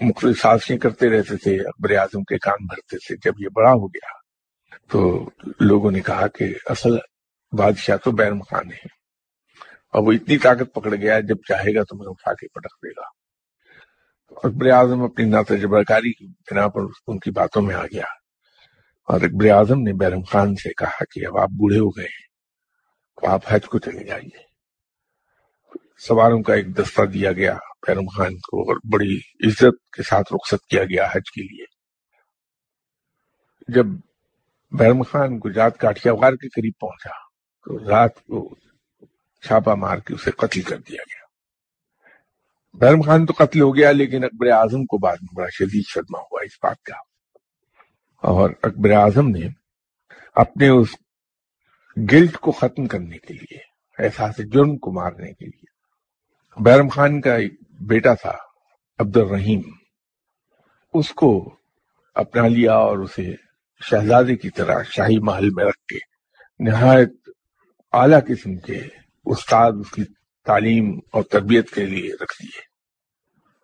[0.03, 3.87] مختلف سازشیں کرتے رہتے تھے، اکبر اعظم کے کان بھرتے تھے۔ جب یہ بڑا ہو
[3.87, 4.19] گیا
[4.89, 5.31] تو
[5.61, 6.91] لوگوں نے کہا کہ اصل
[7.53, 8.99] بادشاہ تو بیرم خان ہے۔
[9.93, 12.91] اور وہ اتنی طاقت پکڑ گیا، جب چاہے گا تو میں اٹھا کے پٹک دے
[12.91, 13.19] گا۔
[14.31, 18.05] اکبر اعظم اپنی ناتجربہ کاری کی بنا پر ان کی باتوں میں آ گیا
[19.09, 22.28] اور اکبر اعظم نے بیرم خان سے کہا کہ اب آپ بوڑھے ہو گئے تو
[23.27, 24.49] آپ حج کو چلے جائیے۔
[25.99, 27.55] سواروں کا ایک دستہ دیا گیا
[27.87, 31.65] بیرم خان کو اور بڑی عزت کے ساتھ رخصت کیا گیا حج کے لیے۔
[33.69, 33.87] جب
[34.71, 37.11] بیرم خان گجرات کاٹیا، غار کے قریب پہنچا،
[37.65, 38.55] تو رات کو
[39.43, 41.25] چھاپا مار کے اسے قتل کر دیا گیا۔
[42.79, 46.19] بیرم خان تو قتل ہو گیا، لیکن اکبر اعظم کو بعد میں بڑا شدید صدمہ
[46.19, 46.95] ہوا اس بات کا۔
[48.23, 49.49] اور اکبر اعظم نے
[50.35, 50.89] اپنے اس
[52.13, 53.59] گلٹ کو ختم کرنے کے لیے،
[54.05, 55.79] احساس جرم کو مارنے کے لیے۔
[56.63, 58.35] بیرم خان کا ایک بیٹا تھا
[58.99, 59.61] عبد الرحیم
[60.95, 61.57] اس کو
[62.15, 63.35] اپنا لیا اور اسے
[63.91, 65.99] شہزادے کی طرح شاہی محل میں رکھ کے
[66.61, 67.13] نہایت
[67.93, 68.81] اعلی قسم کے
[69.25, 70.03] استاد، اس کی
[70.45, 72.61] تعلیم اور تربیت کے لیے رکھ دیے۔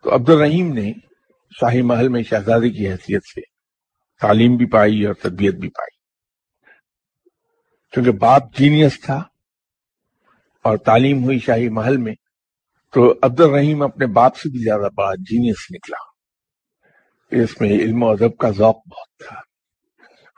[0.03, 0.93] تو عبد الرحیم نے
[1.61, 3.41] شاہی محل میں شہزادے کی حیثیت سے
[4.21, 5.94] تعلیم بھی پائی اور تربیت بھی پائی۔
[7.95, 9.23] کیونکہ باپ جینیس تھا
[10.63, 12.15] اور تعلیم ہوئی شاہی محل میں،
[12.93, 15.97] تو عبد الرحیم اپنے باپ سے بھی زیادہ بڑا جینیس نکلا۔
[17.31, 19.41] اس میں علم و ادب کا ذوق بہت تھا۔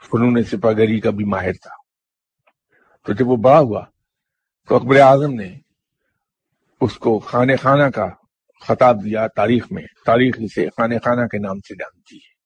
[0.05, 1.75] فنون سپاگری کا بھی ماہر تھا۔
[3.05, 3.85] تو جب وہ بڑا ہوا،
[4.67, 5.57] تو اکبر اعظم نے
[6.81, 8.07] اس کو خانے خانہ کا
[8.67, 12.37] خطاب دیا تاریخ میں۔ تاریخ اسے خانے خانہ کے نام سے جانتی ہے۔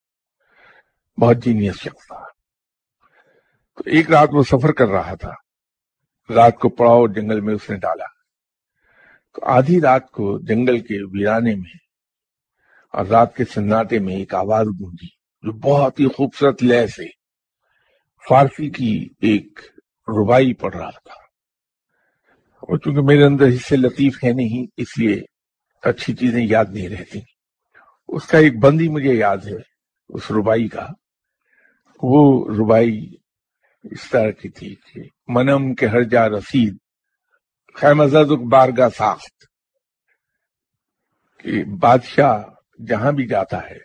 [1.22, 2.31] بہت جینیس شخص تھا۔
[3.76, 5.32] تو ایک رات وہ سفر کر رہا تھا۔
[6.34, 8.06] رات کو پڑاؤ جنگل میں اس نے ڈالا۔
[9.34, 11.78] تو آدھی رات کو جنگل کے ویرانے میں
[12.94, 15.08] اور رات کے سناٹے میں ایک آواز گونجی
[15.42, 17.04] جو بہت ہی خوبصورت لہ سے
[18.30, 19.60] فارسی کی ایک
[20.08, 21.14] ربائی پڑھ رہا تھا۔
[22.60, 25.22] اور چونکہ میرے اندر حصے لطیف ہے نہیں، اس لیے
[25.84, 27.20] اچھی چیزیں یاد نہیں رہتی۔
[28.08, 29.58] اس کا ایک بندی مجھے یاد ہے،
[30.10, 30.88] اس ربائی کا۔
[32.04, 33.21] وہ ربائی
[33.84, 36.78] اس طرح کی تھی کہ منم کے ہر جا رسید
[37.74, 38.04] خیم
[38.50, 39.44] بارگاہ ساخت
[41.40, 42.44] کہ بادشاہ
[42.88, 43.78] جہاں بھی جاتا ہے،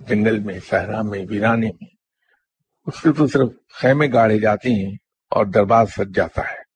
[0.00, 1.88] جنگل میں، صحرا میں، ویرانے میں،
[2.86, 4.96] اس سے تو صرف خیمے گاڑے جاتے ہیں
[5.30, 6.66] اور دربار سج جاتا ہے۔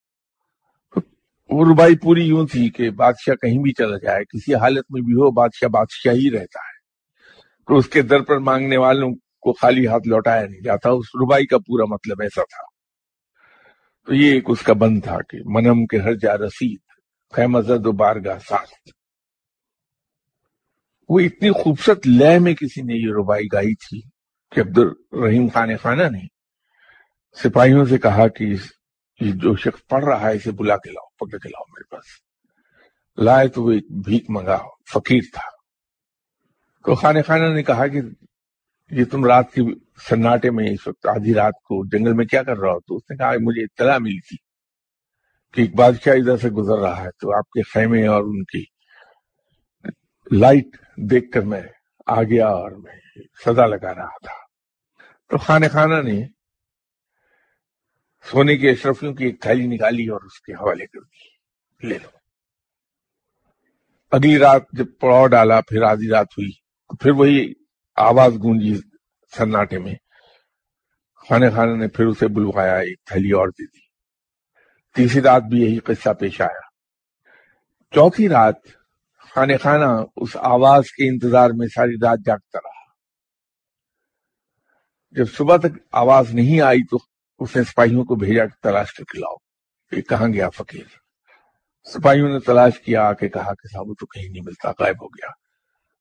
[1.50, 5.12] وہ ربائی پوری یوں تھی کہ بادشاہ کہیں بھی چلا جائے، کسی حالت میں بھی
[5.12, 6.80] ہو، بادشاہ بادشاہ ہی رہتا ہے۔
[7.66, 9.10] تو اس کے در پر مانگنے والوں
[9.40, 12.80] کو خالی ہاتھ لوٹایا نہیں جاتا، اس ربائی کا پورا مطلب ایسا تھا۔
[14.06, 16.78] تو یہ ایک اس کا بند تھا کہ منم کے ہر جا رسید
[17.36, 18.90] خیمزد و بارگاہ ساخت۔
[21.08, 24.00] وہ اتنی خوبصورت لہ میں کسی نے یہ ربائی گائی تھی
[24.52, 26.26] کہ عبد الرحیم خان خانہ نے
[27.42, 28.44] سپاہیوں سے کہا کہ
[29.20, 32.04] یہ جو شخص پڑھ رہا ہے، اسے بلا کے لاؤ، پکڑ کے لاؤ میرے پاس۔
[33.24, 34.58] لائے تو وہ ایک بھیک منگا،
[34.92, 35.48] فقیر تھا۔
[36.84, 38.00] تو خان خانہ نے کہا کہ
[38.90, 39.62] یہ تم رات کی
[40.08, 43.02] سناٹے میں اس وقت آدھی رات کو جنگل میں کیا کر رہا ہو تو اس
[43.10, 44.36] نے کہا مجھے اطلاع ملی تھی
[45.54, 48.64] کہ ایک بادشاہ ادھر سے گزر رہا ہے تو آپ کے خیمے اور ان کی
[50.32, 51.62] لائٹ دیکھ کر میں
[52.06, 52.94] آ گیا اور میں
[53.46, 54.46] سزا لگا رہا تھا۔
[55.28, 56.26] تو خانہ خانہ نے
[58.30, 61.40] سونے کے اشرفیوں کی ایک تھیلی نکالی اور اس کے حوالے کر دی۔
[61.88, 62.08] لے لو۔
[64.10, 66.50] اگلی رات جب پڑاؤ ڈالا، پھر آدھی رات ہوئی
[66.88, 67.52] تو پھر وہی
[67.96, 68.80] آواز گونجی
[69.36, 69.94] سناٹے میں۔
[71.28, 73.80] خانہ خانہ نے پھر اسے بلوایا ایک تھیلی اور دے دی۔
[74.94, 76.60] تیسری رات بھی یہی قصہ پیش آیا۔
[77.94, 78.54] چوتھی رات
[79.34, 82.80] خانہ خانہ اس آواز کے انتظار میں ساری رات جاگتا رہا۔
[85.10, 86.98] جب صبح تک آواز نہیں آئی تو
[87.38, 89.36] اس نے سپاہیوں کو بھیجا کہ تلاش کر کے لاؤ۔
[89.92, 91.00] یہ کہاں گیا فقیر؟
[91.88, 95.08] سپاہیوں نے تلاش کیا، آ کے کہا کہ صاحب تو کہیں نہیں ملتا، غائب ہو
[95.08, 95.28] گیا۔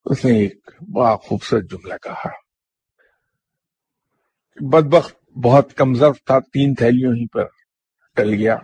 [0.05, 2.29] اس نے ایک بڑا خوبصورت جملہ کہا۔
[4.55, 7.45] بدبخت بہت کمزور تھا، تین تھیلیوں ہی پر
[8.15, 8.57] ٹل گیا۔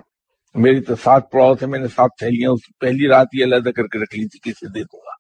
[0.56, 3.88] میری تو سات پڑاؤ تھے، میں نے سات تھیلیاں اس پہلی رات ہی علیحدہ کر
[3.88, 5.16] کے رکھ لی تھی کسے دے دوں گا۔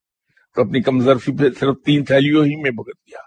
[0.55, 3.19] تو اپنی کمزرفی پہ صرف تین تھیلیوں ہی میں بھگت دیا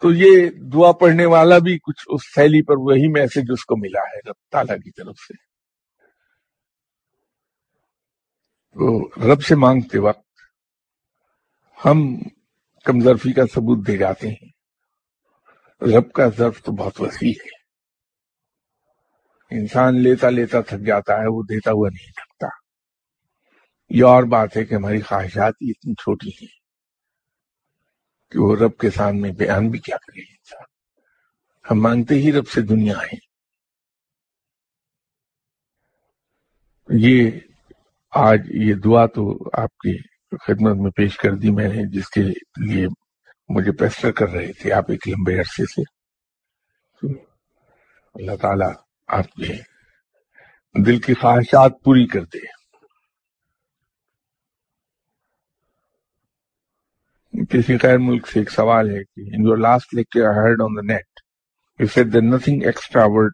[0.00, 4.00] تو یہ دعا پڑھنے والا بھی کچھ اس تھیلی پر وہی میسج اس کو ملا
[4.00, 5.34] ہے، رب تعالیٰ کی طرف سے۔
[8.74, 10.27] تو رب سے مانگتے وقت
[11.84, 12.16] ہم
[12.84, 14.48] کمزرفی کا ثبوت دے جاتے ہیں۔
[15.82, 17.58] رب کا ظرف تو بہت وسیع ہے۔
[19.60, 22.46] انسان لیتا لیتا تھک جاتا ہے، وہ دیتا ہوا نہیں تھکتا۔
[23.90, 26.58] یہ اور بات ہے کہ ہماری خواہشات اتنی چھوٹی ہیں
[28.30, 30.64] کہ وہ رب کے سامنے بیان بھی کیا کرے انسان۔
[31.70, 33.28] ہم مانگتے ہی رب سے دنیا ہے
[36.88, 37.30] یہ
[38.10, 42.22] آج یہ دعا تو آپ کی خدمت میں پیش کر دی میں نے، جس کے
[42.66, 42.86] لیے
[43.48, 45.82] مجھے پیسٹر کر رہے تھے آپ ایک لمبے عرصے سے۔
[48.14, 48.72] اللہ تعالیٰ
[49.06, 49.54] آپ کے
[50.86, 52.38] دل کی خواہشات پوری کر دے۔
[57.50, 60.76] کسی غیر ملک سے ایک سوال ہے کہ in your last lecture I heard on
[60.76, 61.20] the net
[61.78, 63.32] you said the nothing extra word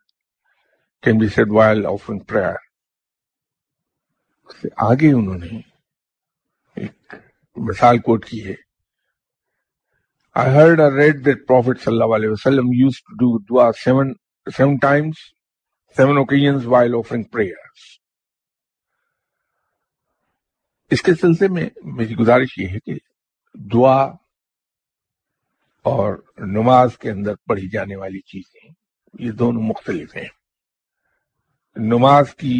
[1.03, 2.55] can be said while offering prayer
[4.77, 5.74] آگے انہوں نے
[7.57, 8.55] مثال کوٹ کی ہے
[10.37, 14.81] I heard or read that Prophet sallallahu alaihi wasallam used to do dua seven seven
[14.81, 15.17] times,
[15.97, 17.85] seven occasions while offering prayers.
[20.91, 22.99] اس کے سلسلے میں میری گزارش یہ ہے کہ
[23.55, 24.03] دعا
[25.85, 28.69] اور نماز کے اندر پڑھی جانے والی چیزیں
[29.15, 30.29] یہ دونوں مختلف ہیں
[31.77, 32.57] نماز کی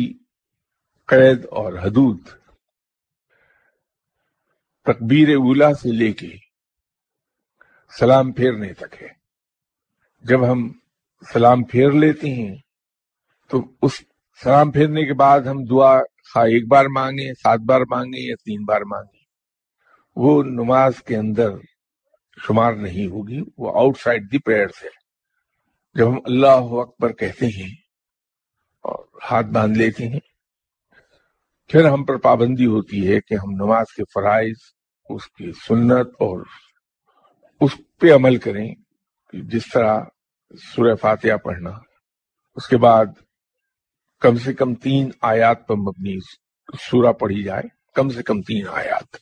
[1.09, 2.29] قید اور حدود
[4.85, 6.31] تکبیر اولا سے لے کے
[7.99, 9.09] سلام پھیرنے تک ہے۔
[10.23, 10.73] جب ہم
[11.33, 12.57] سلام پھیر لیتے ہیں،
[13.49, 13.93] تو اس
[14.43, 18.65] سلام پھیرنے کے بعد ہم دعا خواہ ایک بار مانگیں، سات بار مانگیں یا تین
[18.65, 19.25] بار مانگیں۔
[20.17, 21.51] وہ نماز کے اندر
[22.47, 24.89] شمار نہیں ہوگی، وہ آؤٹ سائڈ دی پریئر سے۔
[25.95, 27.71] جب ہم اللہ اکبر کہتے ہیں
[28.81, 30.21] اور ہاتھ باندھ لیتے ہیں،
[31.67, 34.74] پھر ہم پر پابندی ہوتی ہے کہ ہم نماز کے فرائض
[35.09, 36.45] اس کی سنت اور
[37.61, 38.75] اس پہ عمل کریں
[39.33, 40.01] جس طرح
[40.75, 41.71] سورہ فاتحہ پڑھنا،
[42.57, 43.07] اس کے بعد
[44.21, 46.19] کم سے کم تین آیات پر مبنی
[46.81, 47.63] سورہ پڑھی جائے،
[47.95, 49.17] کم سے کم تین آیات،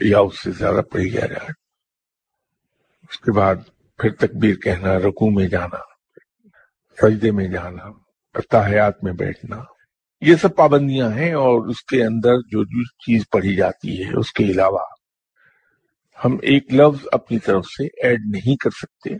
[0.00, 1.48] یا اس سے زیادہ پڑھی جا جائے۔
[3.08, 3.54] اس کے بعد
[3.98, 5.78] پھر تکبیر کہنا رکو میں جانا،
[7.02, 7.84] سجدے میں جانا
[8.34, 9.56] اتحیات میں بیٹھنا۔
[10.22, 14.32] یہ سب پابندیاں ہیں اور اس کے اندر جو جو چیز پڑھی جاتی ہے، اس
[14.32, 14.84] کے علاوہ
[16.18, 19.14] ہم ایک لفظ اپنی طرف سے ایڈ نہیں کر سکتے۔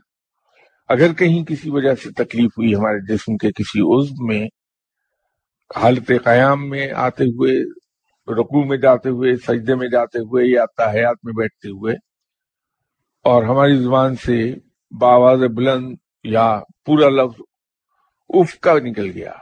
[0.91, 4.45] اگر کہیں کسی وجہ سے تکلیف ہوئی ہمارے جسم کے کسی عزم میں،
[5.71, 7.53] حالت قیام میں آتے ہوئے،
[8.29, 11.95] رکوع میں جاتے ہوئے، سجدے میں جاتے ہوئے یا تحیات میں بیٹھتے ہوئے،
[13.25, 14.43] اور ہماری زبان سے
[14.93, 16.51] باواز بلند یا
[16.87, 17.41] پورا لفظ
[18.31, 19.33] اف کا نکل گیا۔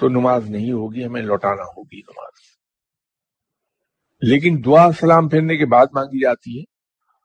[0.00, 2.32] تو نماز نہیں ہوگی ہمیں لوٹانا ہوگی نماز۔
[4.22, 6.64] لیکن دعا سلام پھیرنے کے بعد مانگی جاتی ہے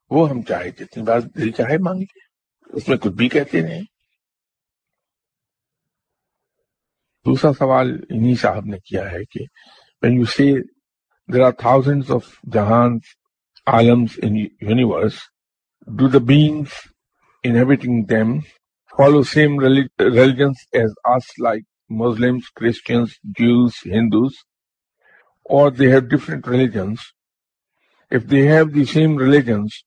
[0.10, 2.06] وہ ہم چاہے جتنی بار دل چاہے مانگی
[2.68, 3.82] اس میں کچھ بھی کہتے نہیں۔
[7.26, 9.46] دوسرا سوال انہی صاحب نے کیا ہے کہ
[10.06, 10.50] when you say
[11.30, 12.24] there are thousands of
[12.56, 13.06] jahans,
[13.68, 15.18] alams in universe,
[15.88, 16.76] do the beings
[17.44, 18.42] inhabiting them
[18.94, 19.58] follow same
[20.00, 24.46] religions as us like Muslims, Christians, Jews, Hindus,
[25.44, 27.14] or they have different religions.
[28.10, 29.84] If they have the same religions,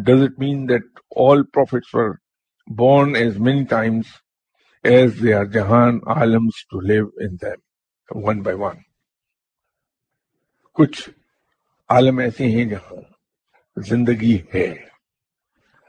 [0.00, 2.20] does it mean that all prophets were
[2.66, 4.06] born as many times
[4.84, 7.58] as they are Jahan alams to live in them,
[8.10, 8.84] one by one?
[10.74, 11.12] Kuch
[11.88, 13.06] alam aise hain jahan
[13.78, 14.88] zindagi hai.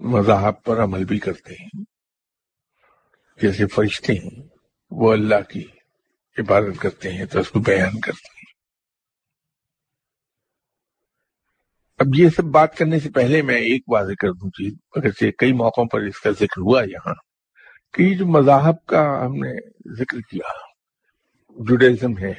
[0.00, 1.84] مذاہب پر عمل بھی کرتے ہیں۔
[3.40, 4.42] جیسے فرشتے ہیں،
[4.90, 5.64] وہ اللہ کی
[6.38, 8.52] عبادت کرتے ہیں، تو اس کو بیان کرتے ہیں۔
[11.98, 15.52] اب یہ سب بات کرنے سے پہلے میں ایک واضح کر دوں چیز اگرچہ کئی
[15.52, 17.14] موقعوں پر اس کا ذکر ہوا یہاں
[17.94, 19.54] کہ یہ جو مذاہب کا ہم نے
[19.98, 20.52] ذکر کیا،
[21.56, 22.32] جوڈیزم ہے،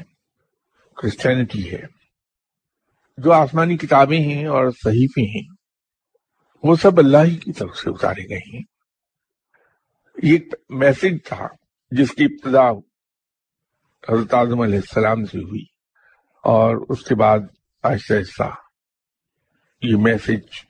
[0.98, 1.82] کرسچینٹی ہے،
[3.18, 5.55] جو آسمانی کتابیں ہیں اور صحیفے ہیں
[6.68, 8.64] وہ سب اللہ ہی کی طرف سے اتارے گئے ہیں۔
[10.16, 11.48] ایک میسج تھا
[11.92, 12.72] جس کی ابتدا
[14.10, 15.64] حضرت اعظم علیہ السلام سے ہوئی
[16.44, 17.40] اور اس کے بعد
[17.84, 18.44] آہستہ آہستہ
[19.82, 20.66] یہ میسج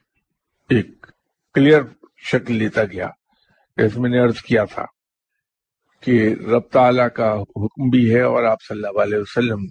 [0.69, 1.07] ایک
[1.53, 1.81] کلیئر
[2.17, 3.09] شکل لیتا گیا
[3.77, 4.85] جیسے میں نے عرض کیا تھا
[6.01, 9.65] کہ رب تعالیٰ کا حکم بھی ہے اور آپ صلی اللہ علیہ وسلم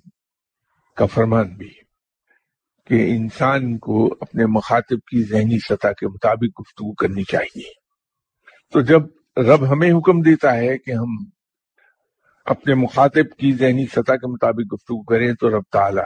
[0.94, 1.83] کا فرمان بھی ہے۔
[2.86, 7.70] کہ انسان کو اپنے مخاطب کی ذہنی سطح کے مطابق گفتگو کرنی چاہیے۔
[8.72, 9.02] تو جب
[9.36, 11.24] رب ہمیں حکم دیتا ہے کہ ہم
[12.44, 16.04] اپنے مخاطب کی ذہنی سطح کے مطابق گفتگو کریں، تو رب تعالیٰ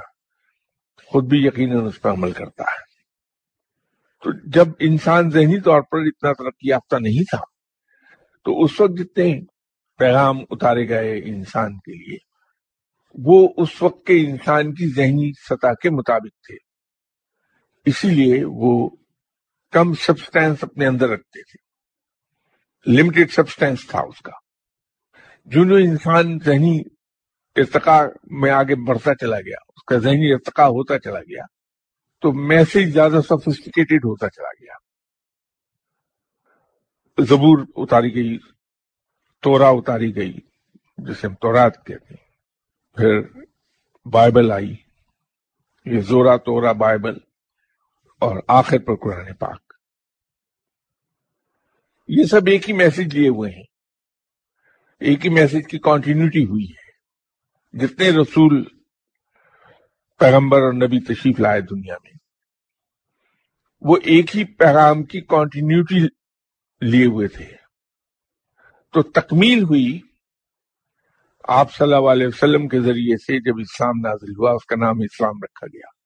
[1.06, 2.88] خود بھی یقیناً اس پر عمل کرتا ہے۔
[4.24, 7.40] تو جب انسان ذہنی طور پر اتنا ترقی یافتہ نہیں تھا،
[8.44, 9.40] تو اس وقت جتنے
[9.98, 12.16] پیغام اتارے گئے انسان کے لیے،
[13.14, 16.67] وہ اس وقت کے انسان کی ذہنی سطح کے مطابق تھے۔
[17.88, 18.90] اسی لیے وہ
[19.70, 21.68] کم سبسٹینس اپنے اندر رکھتے تھے۔
[22.92, 24.32] لمیٹڈ سبسٹینس تھا اس کا۔
[25.44, 26.80] جو جو انسان ذہنی
[27.56, 31.42] ارتقا میں آگے بڑھتا چلا گیا، اس کا ذہنی ارتقا ہوتا چلا گیا،
[32.20, 34.72] تو میسج زیادہ سفسٹیکیٹڈ ہوتا چلا گیا۔
[37.24, 38.38] زبور اتاری گئی،
[39.42, 40.38] تورا اتاری گئی،
[40.98, 42.28] جسے ہم تورات کہتے ہیں۔
[42.96, 43.20] پھر
[44.08, 44.74] بائبل آئی،
[45.84, 47.27] یہ زورا تورا بائبل
[48.18, 49.72] اور آخر پر قرآن پاک۔
[52.08, 53.64] یہ سب ایک ہی میسج لیے ہوئے ہیں۔
[55.00, 56.88] ایک ہی میسج کی کنٹینیوٹی ہوئی ہے۔
[57.78, 58.64] جتنے رسول
[60.18, 62.12] پیغمبر اور نبی تشریف لائے دنیا میں،
[63.80, 66.06] وہ ایک ہی پیغام کی کنٹینیوٹی
[66.80, 67.52] لیے ہوئے تھے۔
[68.92, 70.00] تو تکمیل ہوئی
[71.48, 75.00] آپ صلی اللہ علیہ وسلم کے ذریعے سے جب اسلام نازل ہوا، اس کا نام
[75.00, 75.97] اسلام رکھا گیا۔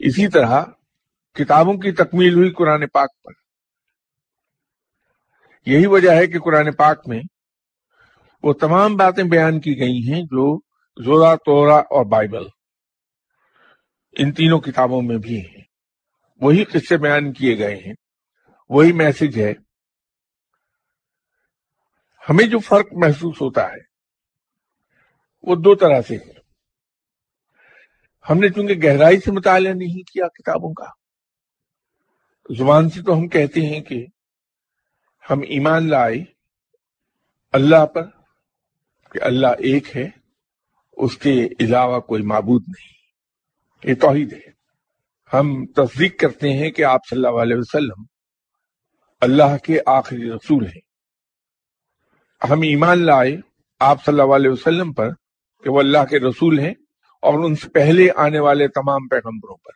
[0.00, 0.64] اسی طرح
[1.34, 3.32] کتابوں کی تکمیل ہوئی قرآن پاک پر۔
[5.66, 7.22] یہی وجہ ہے کہ قرآن پاک میں
[8.42, 10.58] وہ تمام باتیں بیان کی گئی ہیں جو
[11.04, 12.42] زورا، تورا اور بائبل،
[14.12, 15.64] ان تینوں کتابوں میں بھی ہیں۔
[16.40, 17.94] وہی قصے بیان کیے گئے ہیں۔
[18.68, 19.52] وہی میسج ہے۔
[22.30, 23.90] ہمیں جو فرق محسوس ہوتا ہے،
[25.42, 26.39] وہ دو طرح سے ہے۔
[28.30, 30.86] ہم نے چونکہ گہرائی سے مطالعہ نہیں کیا کتابوں کا،
[32.58, 34.06] زبان سے تو ہم کہتے ہیں کہ
[35.30, 36.24] ہم ایمان لائے
[37.52, 38.02] اللہ پر
[39.12, 40.08] کہ اللہ ایک ہے،
[40.92, 43.00] اس کے علاوہ کوئی معبود نہیں۔
[43.90, 44.50] یہ توحید ہے۔
[45.32, 48.04] ہم تصدیق کرتے ہیں کہ آپ صلی اللہ علیہ وسلم
[49.20, 50.80] اللہ کے آخری رسول ہیں۔
[52.50, 53.36] ہم ایمان لائے
[53.78, 55.10] آپ صلی اللہ علیہ وسلم پر
[55.62, 56.74] کہ وہ اللہ کے رسول ہیں۔
[57.22, 59.72] اور ان سے پہلے آنے والے تمام پیغمبروں پر۔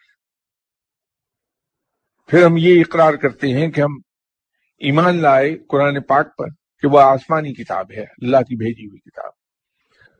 [2.31, 3.99] پھر ہم یہ اقرار کرتے ہیں کہ ہم
[4.79, 6.47] ایمان لائے قرآن پاک پر
[6.79, 9.33] کہ وہ آسمانی کتاب ہے، اللہ کی بھیجی ہوئی کتاب۔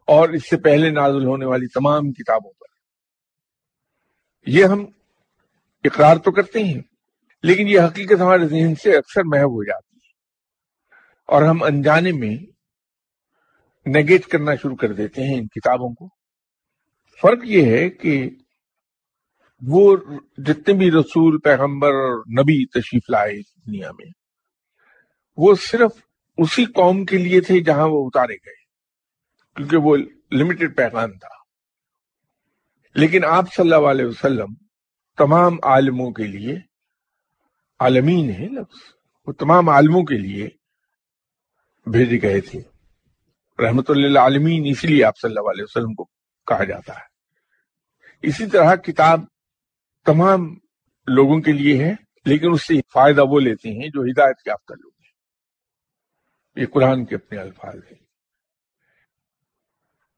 [0.07, 2.67] اور اس سے پہلے نازل ہونے والی تمام کتابوں پر۔
[4.47, 4.85] یہ ہم
[5.85, 6.83] اقرار تو کرتے ہیں،
[7.43, 10.13] لیکن یہ حقیقت ہمارے ذہن سے اکثر محب ہو جاتی ہے۔
[11.27, 12.47] اور ہم انجانے میں
[13.87, 16.14] نیگیٹ کرنا شروع کر دیتے ہیں ان کتابوں کو۔
[17.23, 18.31] فرق یہ ہے کہ
[19.61, 19.97] وہ
[20.39, 24.07] جتنے بھی رسول، پیغمبر اور نبی تشریف لائے اس دنیا میں،
[25.37, 25.91] وہ صرف
[26.39, 28.65] اسی قوم کے لیے تھے جہاں وہ اتارے گئے،
[29.57, 29.97] کیونکہ وہ
[30.33, 31.35] لمیٹڈ پیغام تھا۔
[32.95, 34.55] لیکن آپ صلی اللہ علیہ وسلم
[35.19, 36.57] تمام عالموں کے لیے،
[37.81, 38.79] عالمین ہے لفظ،
[39.27, 40.49] وہ تمام عالموں کے لیے
[41.87, 42.61] بھیجے گئے تھے۔
[43.63, 46.14] رحمت اللہ عالمین اسی لیے آپ صلی اللہ علیہ وسلم کو
[46.47, 47.15] کہا جاتا ہے۔
[48.23, 49.21] اسی طرح کتاب
[50.07, 50.55] تمام
[51.07, 54.91] لوگوں کے لیے ہے، لیکن اس سے فائدہ وہ لیتے ہیں جو ہدایت یافتہ لوگ
[54.99, 55.11] ہیں۔
[56.57, 58.05] یہ قرآن کے اپنے الفاظ ہیں۔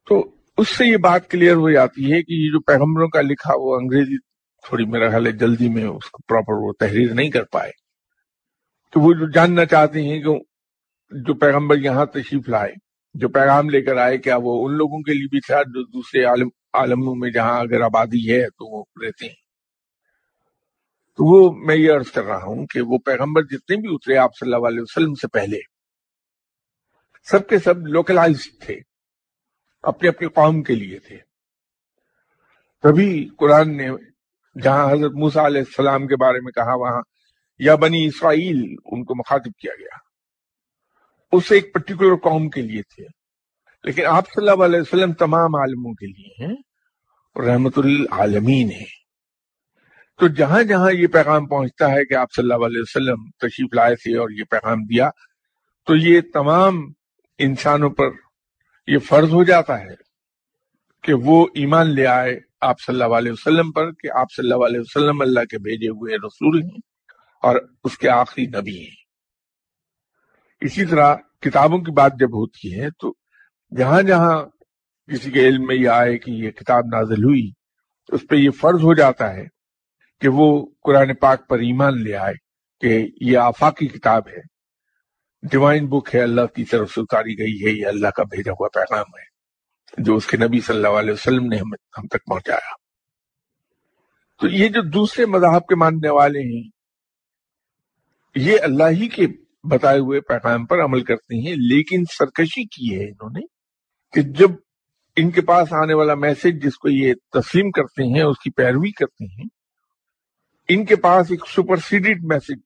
[0.09, 3.53] تو اس سے یہ بات کلیئر ہو جاتی ہے کہ یہ جو پیغمبروں کا لکھا
[3.57, 4.19] وہ انگریزی
[4.67, 7.71] تھوڑی میرا خیال ہے جلدی میں اس کو پراپر وہ تحریر نہیں کر پائے۔
[8.93, 10.31] تو وہ جو جاننا چاہتے ہیں کہ
[11.11, 12.73] جو پیغمبر یہاں تشریف لائے
[13.17, 16.25] جو پیغام لے کر آئے کیا وہ ان لوگوں کے لیے بھی تھا جو دوسرے
[16.25, 19.35] عالم عالموں میں جہاں اگر آبادی ہے تو وہ رہتے ہیں؟
[21.17, 24.31] تو وہ میں یہ عرض کر رہا ہوں کہ وہ پیغمبر جتنے بھی اترے آپ
[24.41, 25.59] صلی اللہ علیہ وسلم سے پہلے،
[27.31, 28.79] سب کے سب لوکلائز تھے
[29.83, 31.19] اپنے اپنے قوم کے لیے تھے۔
[32.83, 33.89] تبھی قرآن نے
[34.63, 37.03] جہاں حضرت موسا علیہ السلام کے بارے میں کہا، وہاں
[37.59, 40.06] یا بنی اسرائیل ان کو مخاطب کیا گیا۔
[41.37, 43.05] اس ایک پرٹیکولر قوم کے لیے تھے۔
[43.85, 46.55] لیکن آپ صلی اللہ علیہ وسلم تمام عالموں کے لیے ہیں
[47.35, 49.07] اور رحمت العالمین ہیں۔
[50.21, 53.95] تو جہاں جہاں یہ پیغام پہنچتا ہے کہ آپ صلی اللہ علیہ وسلم تشریف لائے
[53.95, 55.11] تھے اور یہ پیغام دیا،
[55.87, 56.93] تو یہ تمام
[57.39, 58.07] انسانوں پر
[58.87, 59.95] یہ فرض ہو جاتا ہے
[61.03, 64.65] کہ وہ ایمان لے آئے آپ صلی اللہ علیہ وسلم پر کہ آپ صلی اللہ
[64.65, 66.79] علیہ وسلم اللہ کے بھیجے ہوئے رسول ہیں
[67.43, 69.07] اور اس کے آخری نبی ہیں۔
[70.61, 73.15] اسی طرح کتابوں کی بات جب ہوتی ہے تو
[73.77, 74.45] جہاں جہاں
[75.09, 77.51] کسی کے علم میں یہ آئے کہ یہ کتاب نازل ہوئی،
[78.09, 79.45] اس پہ یہ فرض ہو جاتا ہے
[80.21, 82.35] کہ وہ قرآن پاک پر ایمان لے آئے
[82.81, 84.41] کہ یہ آفاقی کتاب ہے۔
[85.43, 88.69] ڈیوائن بک ہے، اللہ کی طرف سے اتاری گئی ہے، یہ اللہ کا بھیجا ہوا
[88.75, 91.57] پیغام ہے جو اس کے نبی صلی اللہ علیہ وسلم نے
[91.99, 92.75] ہم تک پہنچایا۔
[94.41, 96.71] تو یہ جو دوسرے مذہب کے ماننے والے ہیں،
[98.35, 99.27] یہ اللہ ہی کے
[99.69, 103.41] بتائے ہوئے پیغام پر عمل کرتے ہیں، لیکن سرکشی کی ہے انہوں نے
[104.13, 104.51] کہ جب
[105.17, 108.91] ان کے پاس آنے والا میسج جس کو یہ تسلیم کرتے ہیں، اس کی پیروی
[108.91, 109.45] کرتے ہیں،
[110.69, 112.61] ان کے پاس ایک سپرسیڈڈ میسج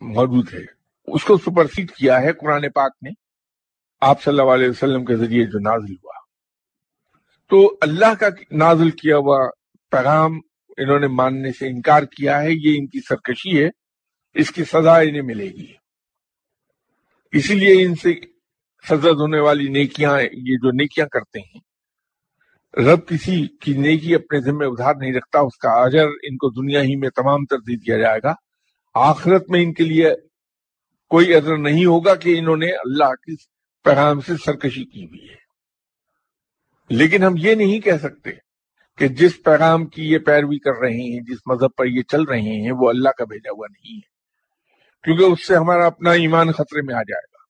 [0.00, 3.10] موجود ہے۔ اس کو سپرسیڈ کیا ہے قرآن پاک نے؟
[4.00, 6.12] آپ صلی اللہ علیہ وسلم کے ذریعے جو نازل ہوا۔
[7.50, 9.50] تو اللہ کا نازل کیا ہوا
[9.90, 10.38] پیغام
[10.76, 13.68] انہوں نے ماننے سے انکار کیا ہے، یہ ان کی سرکشی ہے۔
[14.34, 15.79] اس کی سزا انہیں ملے گی۔
[17.32, 18.12] اسی لیے ان سے
[18.88, 21.60] سزا ہونے والی نیکیاں، یہ جو نیکیاں کرتے ہیں،
[22.80, 26.82] رب کسی کی نیکی اپنے ذمہ ادھار نہیں رکھتا، اس کا اجر ان کو دنیا
[26.82, 28.34] ہی میں تمام تر دیا جائے گا۔
[28.94, 30.10] آخرت میں ان کے لیے
[31.08, 33.34] کوئی اثر نہیں ہوگا کہ انہوں نے اللہ کے
[33.84, 35.40] پیغام سے سرکشی کی ہوئی ہے۔
[36.90, 38.30] لیکن ہم یہ نہیں کہہ سکتے
[38.98, 42.40] کہ جس پیغام کی یہ پیروی کر رہے ہیں، جس مذہب پر یہ چل رہے
[42.40, 44.19] ہیں، وہ اللہ کا بھیجا ہوا نہیں ہے۔
[45.02, 47.40] کیونکہ اس سے ہمارا اپنا ایمان خطرے میں آ جائے گا۔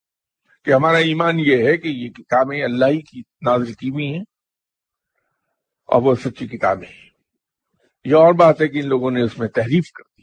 [0.65, 4.25] کہ ہمارا ایمان یہ ہے کہ یہ کتابیں اللہ ہی کی نازل کی ہوئی ہیں
[5.87, 7.11] اور وہ سچی کتابیں ہیں۔
[8.05, 10.21] یہ اور بات ہے کہ ان لوگوں نے اس میں تحریف کر دی۔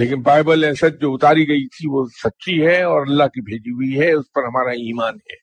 [0.00, 4.00] لیکن بائبل ایسا جو اتاری گئی تھی وہ سچی ہے اور اللہ کی بھیجی ہوئی
[4.00, 5.36] ہے، اس پر ہمارا ایمان ہے۔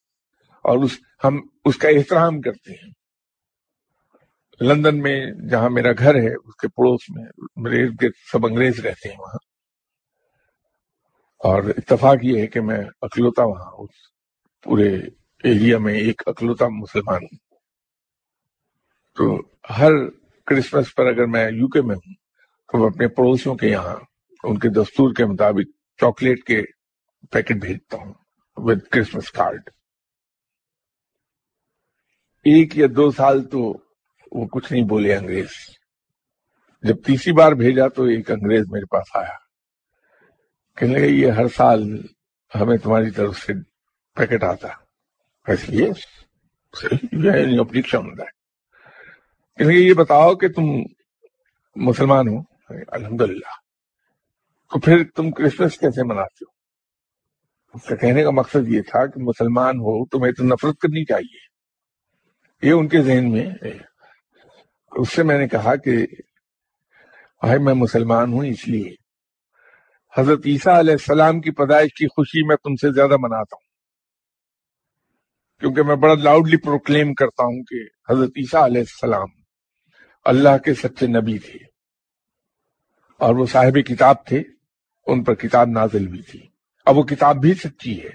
[0.64, 2.92] اور اس، ہم اس کا احترام کرتے ہیں۔
[4.62, 9.16] لندن میں جہاں میرا گھر ہے، اس کے پڑوس میں، میرے سب انگریز رہتے ہیں
[9.20, 9.49] وہاں۔
[11.40, 13.90] اور اتفاق یہ ہے کہ میں اکلوتا وہاں اس
[14.64, 14.96] پورے
[15.44, 17.38] ایریا میں ایک اکلوتا مسلمان ہوں۔
[19.16, 19.42] تو
[19.78, 19.92] ہر
[20.46, 22.14] کرسمس پر اگر میں یو کے میں ہوں،
[22.72, 23.96] تو میں اپنے پڑوسیوں کے یہاں
[24.44, 26.62] ان کے دستور کے مطابق چاکلیٹ کے
[27.32, 28.14] پیکٹ بھیجتا ہوں
[28.58, 29.62] ود کرسمس کارڈ
[32.46, 33.60] ایک یا دو سال تو
[34.32, 35.50] وہ کچھ نہیں بولے انگریز۔
[36.84, 39.49] جب تیسری بار بھیجا تو ایک انگریز میرے پاس آیا۔
[40.76, 42.02] کہنے لگے، یہ ہر سال
[42.56, 43.54] ہمیں تمہاری طرف سے
[44.16, 44.68] پیکٹ آتا
[45.48, 48.00] ایسے یعنی اچھا
[49.60, 50.64] یہ بتاؤ کہ تم
[51.76, 52.40] مسلمان ہو؟
[52.88, 53.54] الحمد للہ
[54.72, 56.52] تو پھر تم کرسمس کیسے مناتے ہو؟
[57.74, 61.50] اس کا کہنے کا مقصد یہ تھا کہ مسلمان ہو تمہیں تو نفرت کرنی چاہیے۔
[62.68, 63.46] یہ ان کے ذہن میں
[64.92, 66.08] اس سے میں نے کہا کہ
[67.42, 69.09] بھائی میں مسلمان ہوں اس لیے۔
[70.18, 73.70] حضرت عیسیٰ علیہ السلام کی پیدائش کی خوشی میں تم سے زیادہ مناتا ہوں۔
[75.60, 79.28] کیونکہ میں بڑا لاؤڈلی پروکلیم کرتا ہوں کہ حضرت عیسیٰ علیہ السلام
[80.26, 81.60] اللہ کے سچے نبی تھے
[83.18, 84.44] اور وہ صاحب کتاب تھے،
[85.08, 86.40] ان پر کتاب نازل ہوئی تھی۔
[86.86, 88.10] اب وہ کتاب بھی سچی ہے۔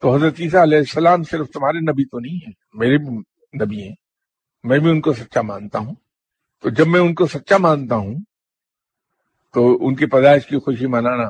[0.00, 3.16] تو حضرت عیسیٰ علیہ السلام صرف تمہارے نبی تو نہیں ہے میرے بھی
[3.64, 3.94] نبی ہیں۔
[4.64, 5.94] میں بھی ان کو سچا مانتا ہوں۔
[6.62, 8.14] تو جب میں ان کو سچا مانتا ہوں
[9.56, 11.28] تو ان کی پیدائش کی خوشی منانا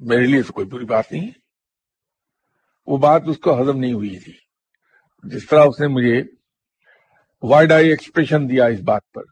[0.00, 1.32] میرے لیے تو کوئی بری بات نہیں ہے۔
[2.86, 4.32] وہ بات اس کو ہضم نہیں ہوئی تھی۔
[5.24, 6.22] جس طرح اس نے مجھے
[7.42, 9.22] وائڈ آئی ایکسپریشن دیا اس بات پر۔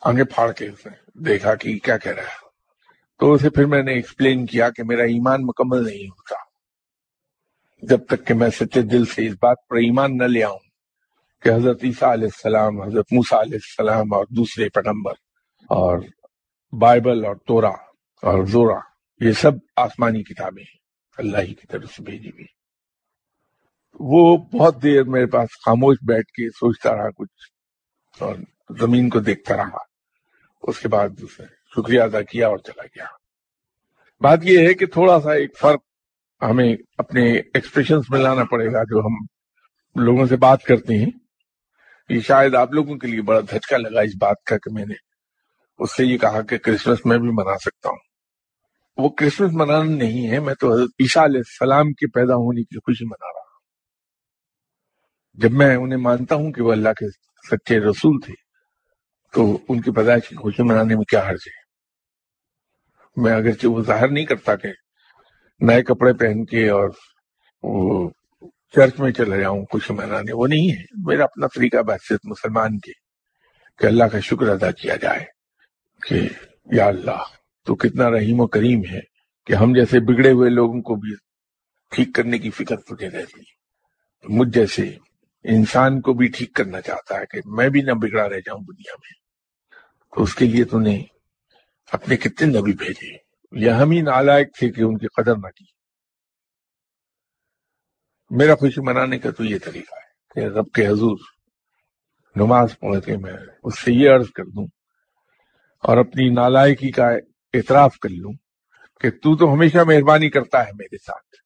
[0.00, 2.48] آگے پھاڑ کے اس نے دیکھا کہ کیا کہہ رہا ہے۔
[3.18, 6.34] تو اسے پھر میں نے ایکسپلین کیا کہ میرا ایمان مکمل نہیں ہوتا۔
[7.82, 10.58] جب تک کہ میں سچے دل سے اس بات پر ایمان نہ لے آؤں
[11.42, 15.12] کہ حضرت عیسیٰ علیہ السلام، حضرت موسیٰ علیہ السلام اور دوسرے پیغمبر
[15.68, 15.98] اور
[16.72, 17.70] بائبل اور تورا
[18.22, 18.78] اور زورا،
[19.20, 20.80] یہ سب آسمانی کتابیں ہیں۔
[21.18, 22.44] اللہ ہی کی طرف سے بھیجی ہوئی
[24.00, 27.52] وہ بہت دیر میرے پاس خاموش بیٹھ کے سوچتا رہا کچھ
[28.22, 28.34] اور
[28.78, 29.78] زمین کو دیکھتا رہا۔
[30.62, 31.42] اس کے بعد اسے
[31.76, 33.04] شکریہ ادا کیا اور چلا گیا۔
[34.20, 35.80] بات یہ ہے کہ تھوڑا سا ایک فرق
[36.42, 39.26] ہمیں اپنے ایکسپریشنز میں لانا پڑے گا جو ہم
[40.02, 41.10] لوگوں سے بات کرتے ہیں۔
[42.08, 45.09] یہ شاید آپ لوگوں کے لیے بڑا دھچکا لگا اس بات کا کہ میں نے
[45.80, 47.96] اس سے یہ کہا کہ کرسمس میں بھی منا سکتا ہوں۔
[48.96, 52.78] وہ کرسمس منانا نہیں ہے، میں تو حضرت عیسیٰ علیہ السلام کے پیدا ہونے کی
[52.78, 53.60] خوشی منا رہا ہوں۔
[55.32, 57.06] جب میں انہیں مانتا ہوں کہ وہ اللہ کے
[57.50, 58.34] سچے رسول تھے،
[59.32, 61.60] تو ان کی پیدائش کی خوشی منانے میں کیا حرج ہے؟
[63.22, 64.68] میں اگرچہ وہ ظاہر نہیں کرتا کہ
[65.60, 66.90] نئے کپڑے پہن کے اور
[67.62, 68.10] وہ
[68.74, 72.92] چرچ میں چلے جاؤں، خوشی منانے، وہ نہیں ہے۔ میرا اپنا طریقہ بحثیت مسلمان کے
[73.78, 75.39] کہ اللہ کا شکر ادا کیا جائے۔
[76.02, 76.28] کہ
[76.72, 77.22] یا اللہ،
[77.64, 79.00] تو کتنا رحیم و کریم ہے
[79.46, 81.14] کہ ہم جیسے بگڑے ہوئے لوگوں کو بھی
[81.90, 83.40] ٹھیک کرنے کی فکر تجھے رہتی۔
[84.28, 84.96] مجھ جیسے
[85.44, 88.92] انسان کو بھی ٹھیک کرنا چاہتا ہے کہ میں بھی نہ بگڑا رہ جاؤں دنیا
[88.92, 89.20] میں۔
[90.16, 91.02] تو اس کے لیے تو نے
[91.92, 93.16] اپنے کتنے نبی بھیجے۔
[93.52, 95.64] یہ ہم ہی نالائق تھے کہ ان کی قدر نہ کی۔
[98.30, 101.18] میرا خوشی منانے کا تو یہ طریقہ ہے کہ رب کے حضور
[102.36, 103.32] نماز پڑھ کے میں
[103.64, 104.66] اس سے یہ عرض کر دوں
[105.82, 107.08] اور اپنی نالائکی کا
[107.54, 108.32] اعتراف کر لوں
[109.00, 111.36] کہ تو تو ہمیشہ مہربانی کرتا ہے میرے ساتھ۔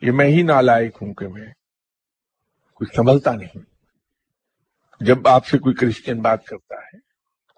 [0.00, 1.52] یہ میں ہی نالائق ہوں کہ میں
[2.74, 3.58] کچھ سنبھلتا نہیں۔
[5.00, 6.98] جب آپ سے کوئی کرسچن بات کرتا ہے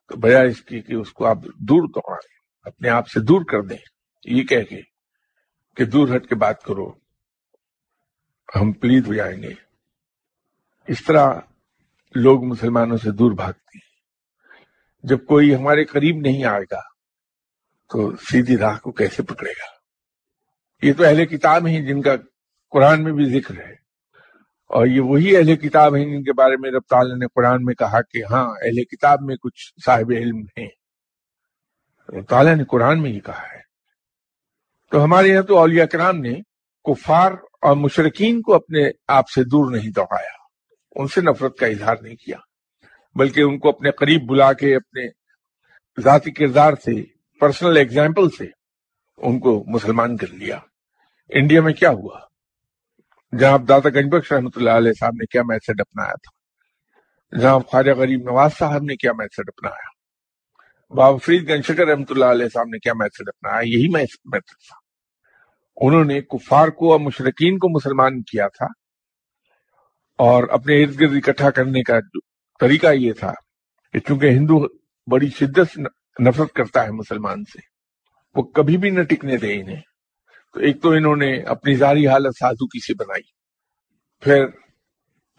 [0.09, 3.63] تو بجائے اس کی کہ اس کو آپ دور دوڑائیں، اپنے آپ سے دور کر
[3.63, 3.77] دیں۔
[4.25, 4.81] یہ کہہ کے
[5.77, 6.93] کہ دور ہٹ کے بات کرو،
[8.57, 9.53] ہم پلید ہو جائیں گے۔
[10.89, 11.35] اس طرح
[12.15, 13.94] لوگ مسلمانوں سے دور بھاگتے ہیں۔
[15.05, 16.81] جب کوئی ہمارے قریب نہیں آئے گا
[17.93, 19.75] تو سیدھی راہ کو کیسے پکڑے گا؟
[20.87, 22.11] یہ تو اہل کتاب ہیں جن کا
[22.71, 23.73] قرآن میں بھی ذکر ہے۔
[24.67, 27.75] اور یہ وہی اہل کتاب ہیں جن کے بارے میں رب تعالیٰ نے قرآن میں
[27.75, 30.69] کہا کہ ہاں اہل کتاب میں کچھ صاحب علم ہیں۔
[32.09, 33.61] رب تعالیٰ نے قرآن میں ہی کہا ہے۔
[34.91, 36.35] تو ہمارے یہاں تو اولیاء کرام نے
[36.85, 37.33] کفار
[37.63, 40.45] اور مشرقین کو اپنے آپ سے دور نہیں دوڑایا۔
[40.97, 42.37] ان سے نفرت کا اظہار نہیں کیا۔
[43.15, 45.09] بلکہ ان کو اپنے قریب بلا کے، اپنے
[46.03, 47.05] ذاتی کردار سے
[47.41, 48.45] پرسنل ایگزامپل سے
[49.17, 50.59] ان کو مسلمان کر لیا۔
[51.29, 52.21] انڈیا میں کیا ہوا؟
[53.39, 56.45] جہاں داتا گنج بخش رحمۃ اللہ علیہ صاحب نے کیا میسج اپنایا تھا؟
[57.41, 59.95] جہاں خواجہ غریب نواز صاحب نے کیا میسج اپنایا؟
[60.95, 64.85] بابا فرید گنشکر رحمۃ اللہ علیہ صاحب نے کیا میسج اپنایا؟ یہی میسج تھا۔
[65.77, 68.67] انہوں نے کفار کو اور مشرقین کو مسلمان کیا تھا
[70.19, 71.99] اور اپنے ارد گرد اکٹھا کرنے کا
[72.61, 73.33] طریقہ یہ تھا
[73.93, 74.67] کہ چونکہ ہندو
[75.11, 75.83] بڑی شدت سے
[76.23, 77.59] نفرت کرتا ہے مسلمان سے،
[78.35, 79.81] وہ کبھی بھی نہ ٹکنے دے انہیں۔
[80.55, 83.23] تو ایک تو انہوں نے اپنی ظاہری حالت سازو کی سے بنائی۔
[84.21, 84.47] پھر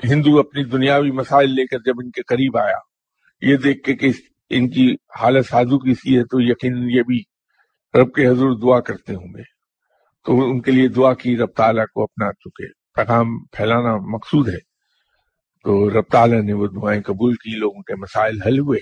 [0.03, 2.77] ہندو اپنی دنیاوی مسائل لے کر جب ان کے قریب آیا،
[3.41, 4.09] یہ دیکھ کے کہ
[4.49, 7.23] ان کی حالت سازو کی سی ہے تو یقین یہ بھی
[8.01, 9.55] رب کے حضور دعا کرتے ہوں گے۔
[10.25, 14.74] تو ان کے لیے دعا کی رب تعالیٰ کو اپنا چکے پیغام پھیلانا مقصود ہے۔
[15.65, 18.79] تو رب تعالیٰ نے وہ دعائیں قبول کی، لوگوں کے مسائل حل ہوئے۔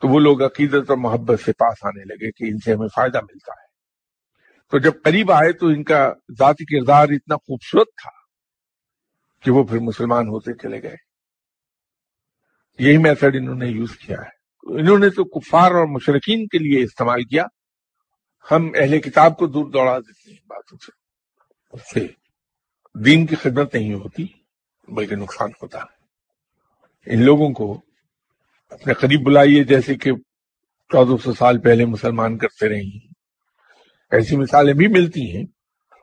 [0.00, 3.20] تو وہ لوگ عقیدت اور محبت سے پاس آنے لگے کہ ان سے ہمیں فائدہ
[3.20, 3.66] ملتا ہے۔
[4.70, 8.10] تو جب قریب آئے تو ان کا ذاتی کردار اتنا خوبصورت تھا
[9.44, 10.96] کہ وہ پھر مسلمان ہوتے چلے گئے۔
[12.78, 16.84] یہی میتھڈ انہوں نے یوز کیا ہے۔ انہوں نے تو کفار اور مشرقین کے لیے
[16.84, 17.44] استعمال کیا۔
[18.50, 20.90] ہم اہل کتاب کو دور دوڑا دیتے ہیں باتوں سے۔
[21.72, 22.06] اس سے
[23.04, 24.39] دین کی خدمت نہیں ہوتی۔
[24.90, 26.00] بلکہ نقصان ہوتا ہے۔
[27.12, 27.80] ان لوگوں کو
[28.70, 30.12] اپنے قریب بلائیے، جیسے کہ
[30.88, 32.98] چودہ سو سال پہلے مسلمان کرتے رہی
[34.10, 35.44] ایسی مثالیں بھی ملتی ہیں۔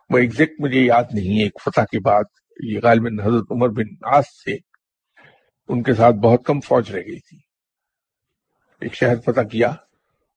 [0.09, 2.23] وہ ایگزیکٹ مجھے یاد نہیں ہے، ایک فتح کے بعد
[2.63, 4.55] یہ غالباً حضرت عمر بن ناس سے
[5.67, 7.37] ان کے ساتھ بہت کم فوج رہ گئی تھی۔
[8.81, 9.69] ایک شہر فتح کیا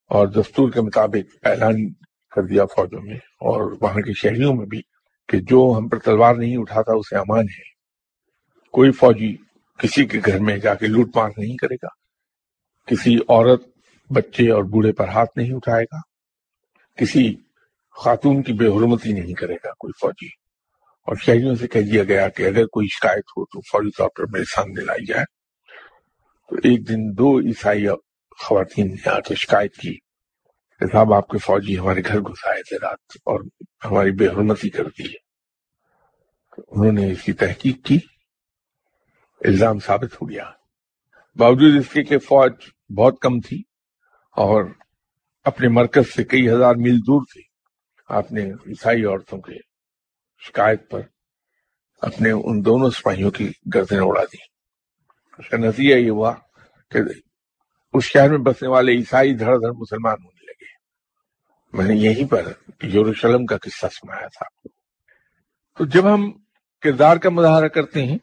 [0.09, 1.93] اور دستور کے مطابق اعلان
[2.31, 4.83] کر دیا فوجوں میں اور وہاں کے شہریوں میں بھی
[5.29, 7.80] کہ جو ہم پر تلوار نہیں اٹھاتا، اسے امان ہے۔
[8.73, 9.37] کوئی فوجی
[9.79, 11.89] کسی کے گھر میں جا کے لوٹ مار نہیں کرے گا۔
[12.87, 13.63] کسی عورت
[14.11, 15.99] بچے اور بوڑھے پر ہاتھ نہیں اٹھائے گا۔
[16.97, 17.35] کسی
[18.05, 20.27] خاتون کی بے حرمتی نہیں کرے گا کوئی فوجی۔
[21.07, 24.25] اور شہریوں سے کہہ دیا گیا کہ اگر کوئی شکایت ہو تو فوری طور پر
[24.33, 25.25] میرے سامنے لائی جائے۔
[26.49, 27.87] تو ایک دن دو عیسائی
[28.39, 29.95] خواتین نے آ کے شکایت کی
[30.79, 33.41] کہ صاحب، آپ کے فوجی ہمارے گھر گھسائے تھے رات اور
[33.85, 35.31] ہماری بے حرمتی کر دی ہے۔
[36.69, 37.99] انہوں نے اس کی تحقیق کی۔
[39.45, 40.51] الزام ثابت ہو گیا۔
[41.37, 42.53] باوجود اس کے کہ فوج
[42.97, 43.63] بہت کم تھی
[44.37, 44.65] اور
[45.45, 47.41] اپنے مرکز سے کئی ہزار میل دور تھے
[48.09, 49.53] آپ نے عیسائی عورتوں کے
[50.39, 51.01] شکایت پر
[52.03, 54.37] اپنے ان دونوں سپاہیوں کی گردنیں اڑا دی
[55.39, 56.35] اس کا نتیجہ یہ ہوا
[56.91, 56.99] کہ
[57.93, 60.71] اس شہر میں بسنے والے عیسائی دھڑ دھڑ مسلمان ہونے لگے۔
[61.73, 64.69] میں نے یہیں پر یوروشلم کا قصہ سنایا تھا۔
[65.79, 66.33] تو جب ہم
[66.81, 68.19] کردار کا مظاہرہ کرتے ہیں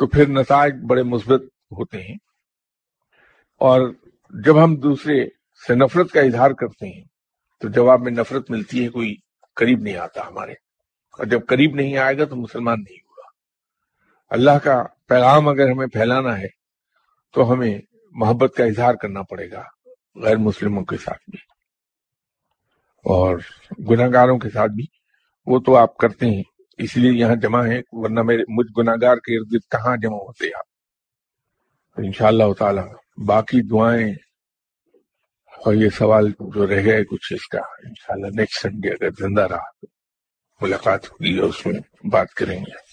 [0.00, 1.40] تو پھر نتائج بڑے مثبت
[1.72, 2.16] ہوتے ہیں۔
[3.58, 3.92] اور
[4.44, 5.26] جب ہم دوسرے
[5.66, 7.04] سے نفرت کا اظہار کرتے ہیں،
[7.60, 9.14] تو جواب میں نفرت ملتی ہے، کوئی
[9.54, 10.52] قریب نہیں آتا ہمارے۔
[11.18, 13.28] اور جب قریب نہیں آئے گا، تو مسلمان نہیں ہوگا۔
[14.30, 16.48] اللہ کا پیغام اگر ہمیں پھیلانا ہے،
[17.32, 17.78] تو ہمیں
[18.10, 19.62] محبت کا اظہار کرنا پڑے گا
[20.16, 21.38] غیر مسلموں کے ساتھ بھی۔
[23.04, 23.38] اور
[23.90, 24.84] گناہ گاروں کے ساتھ بھی۔
[25.46, 26.42] وہ تو آپ کرتے ہیں۔
[26.82, 30.46] اس لیے یہاں جمع ہے ورنہ میرے مجھ گناگار کے ارد گرد کہاں جمع ہوتے
[30.46, 30.66] آپ؟
[31.96, 32.80] ان شاء اللہ تعالی
[33.24, 34.14] باقی دعائیں
[35.66, 39.70] اور یہ سوال جو رہ گئے کچھ اس کا، انشاءاللہ نیکسٹ سنڈے اگر زندہ رہا
[39.70, 39.86] تو
[40.60, 42.89] ملاقات ہوگی اور اس میں بات کریں گے۔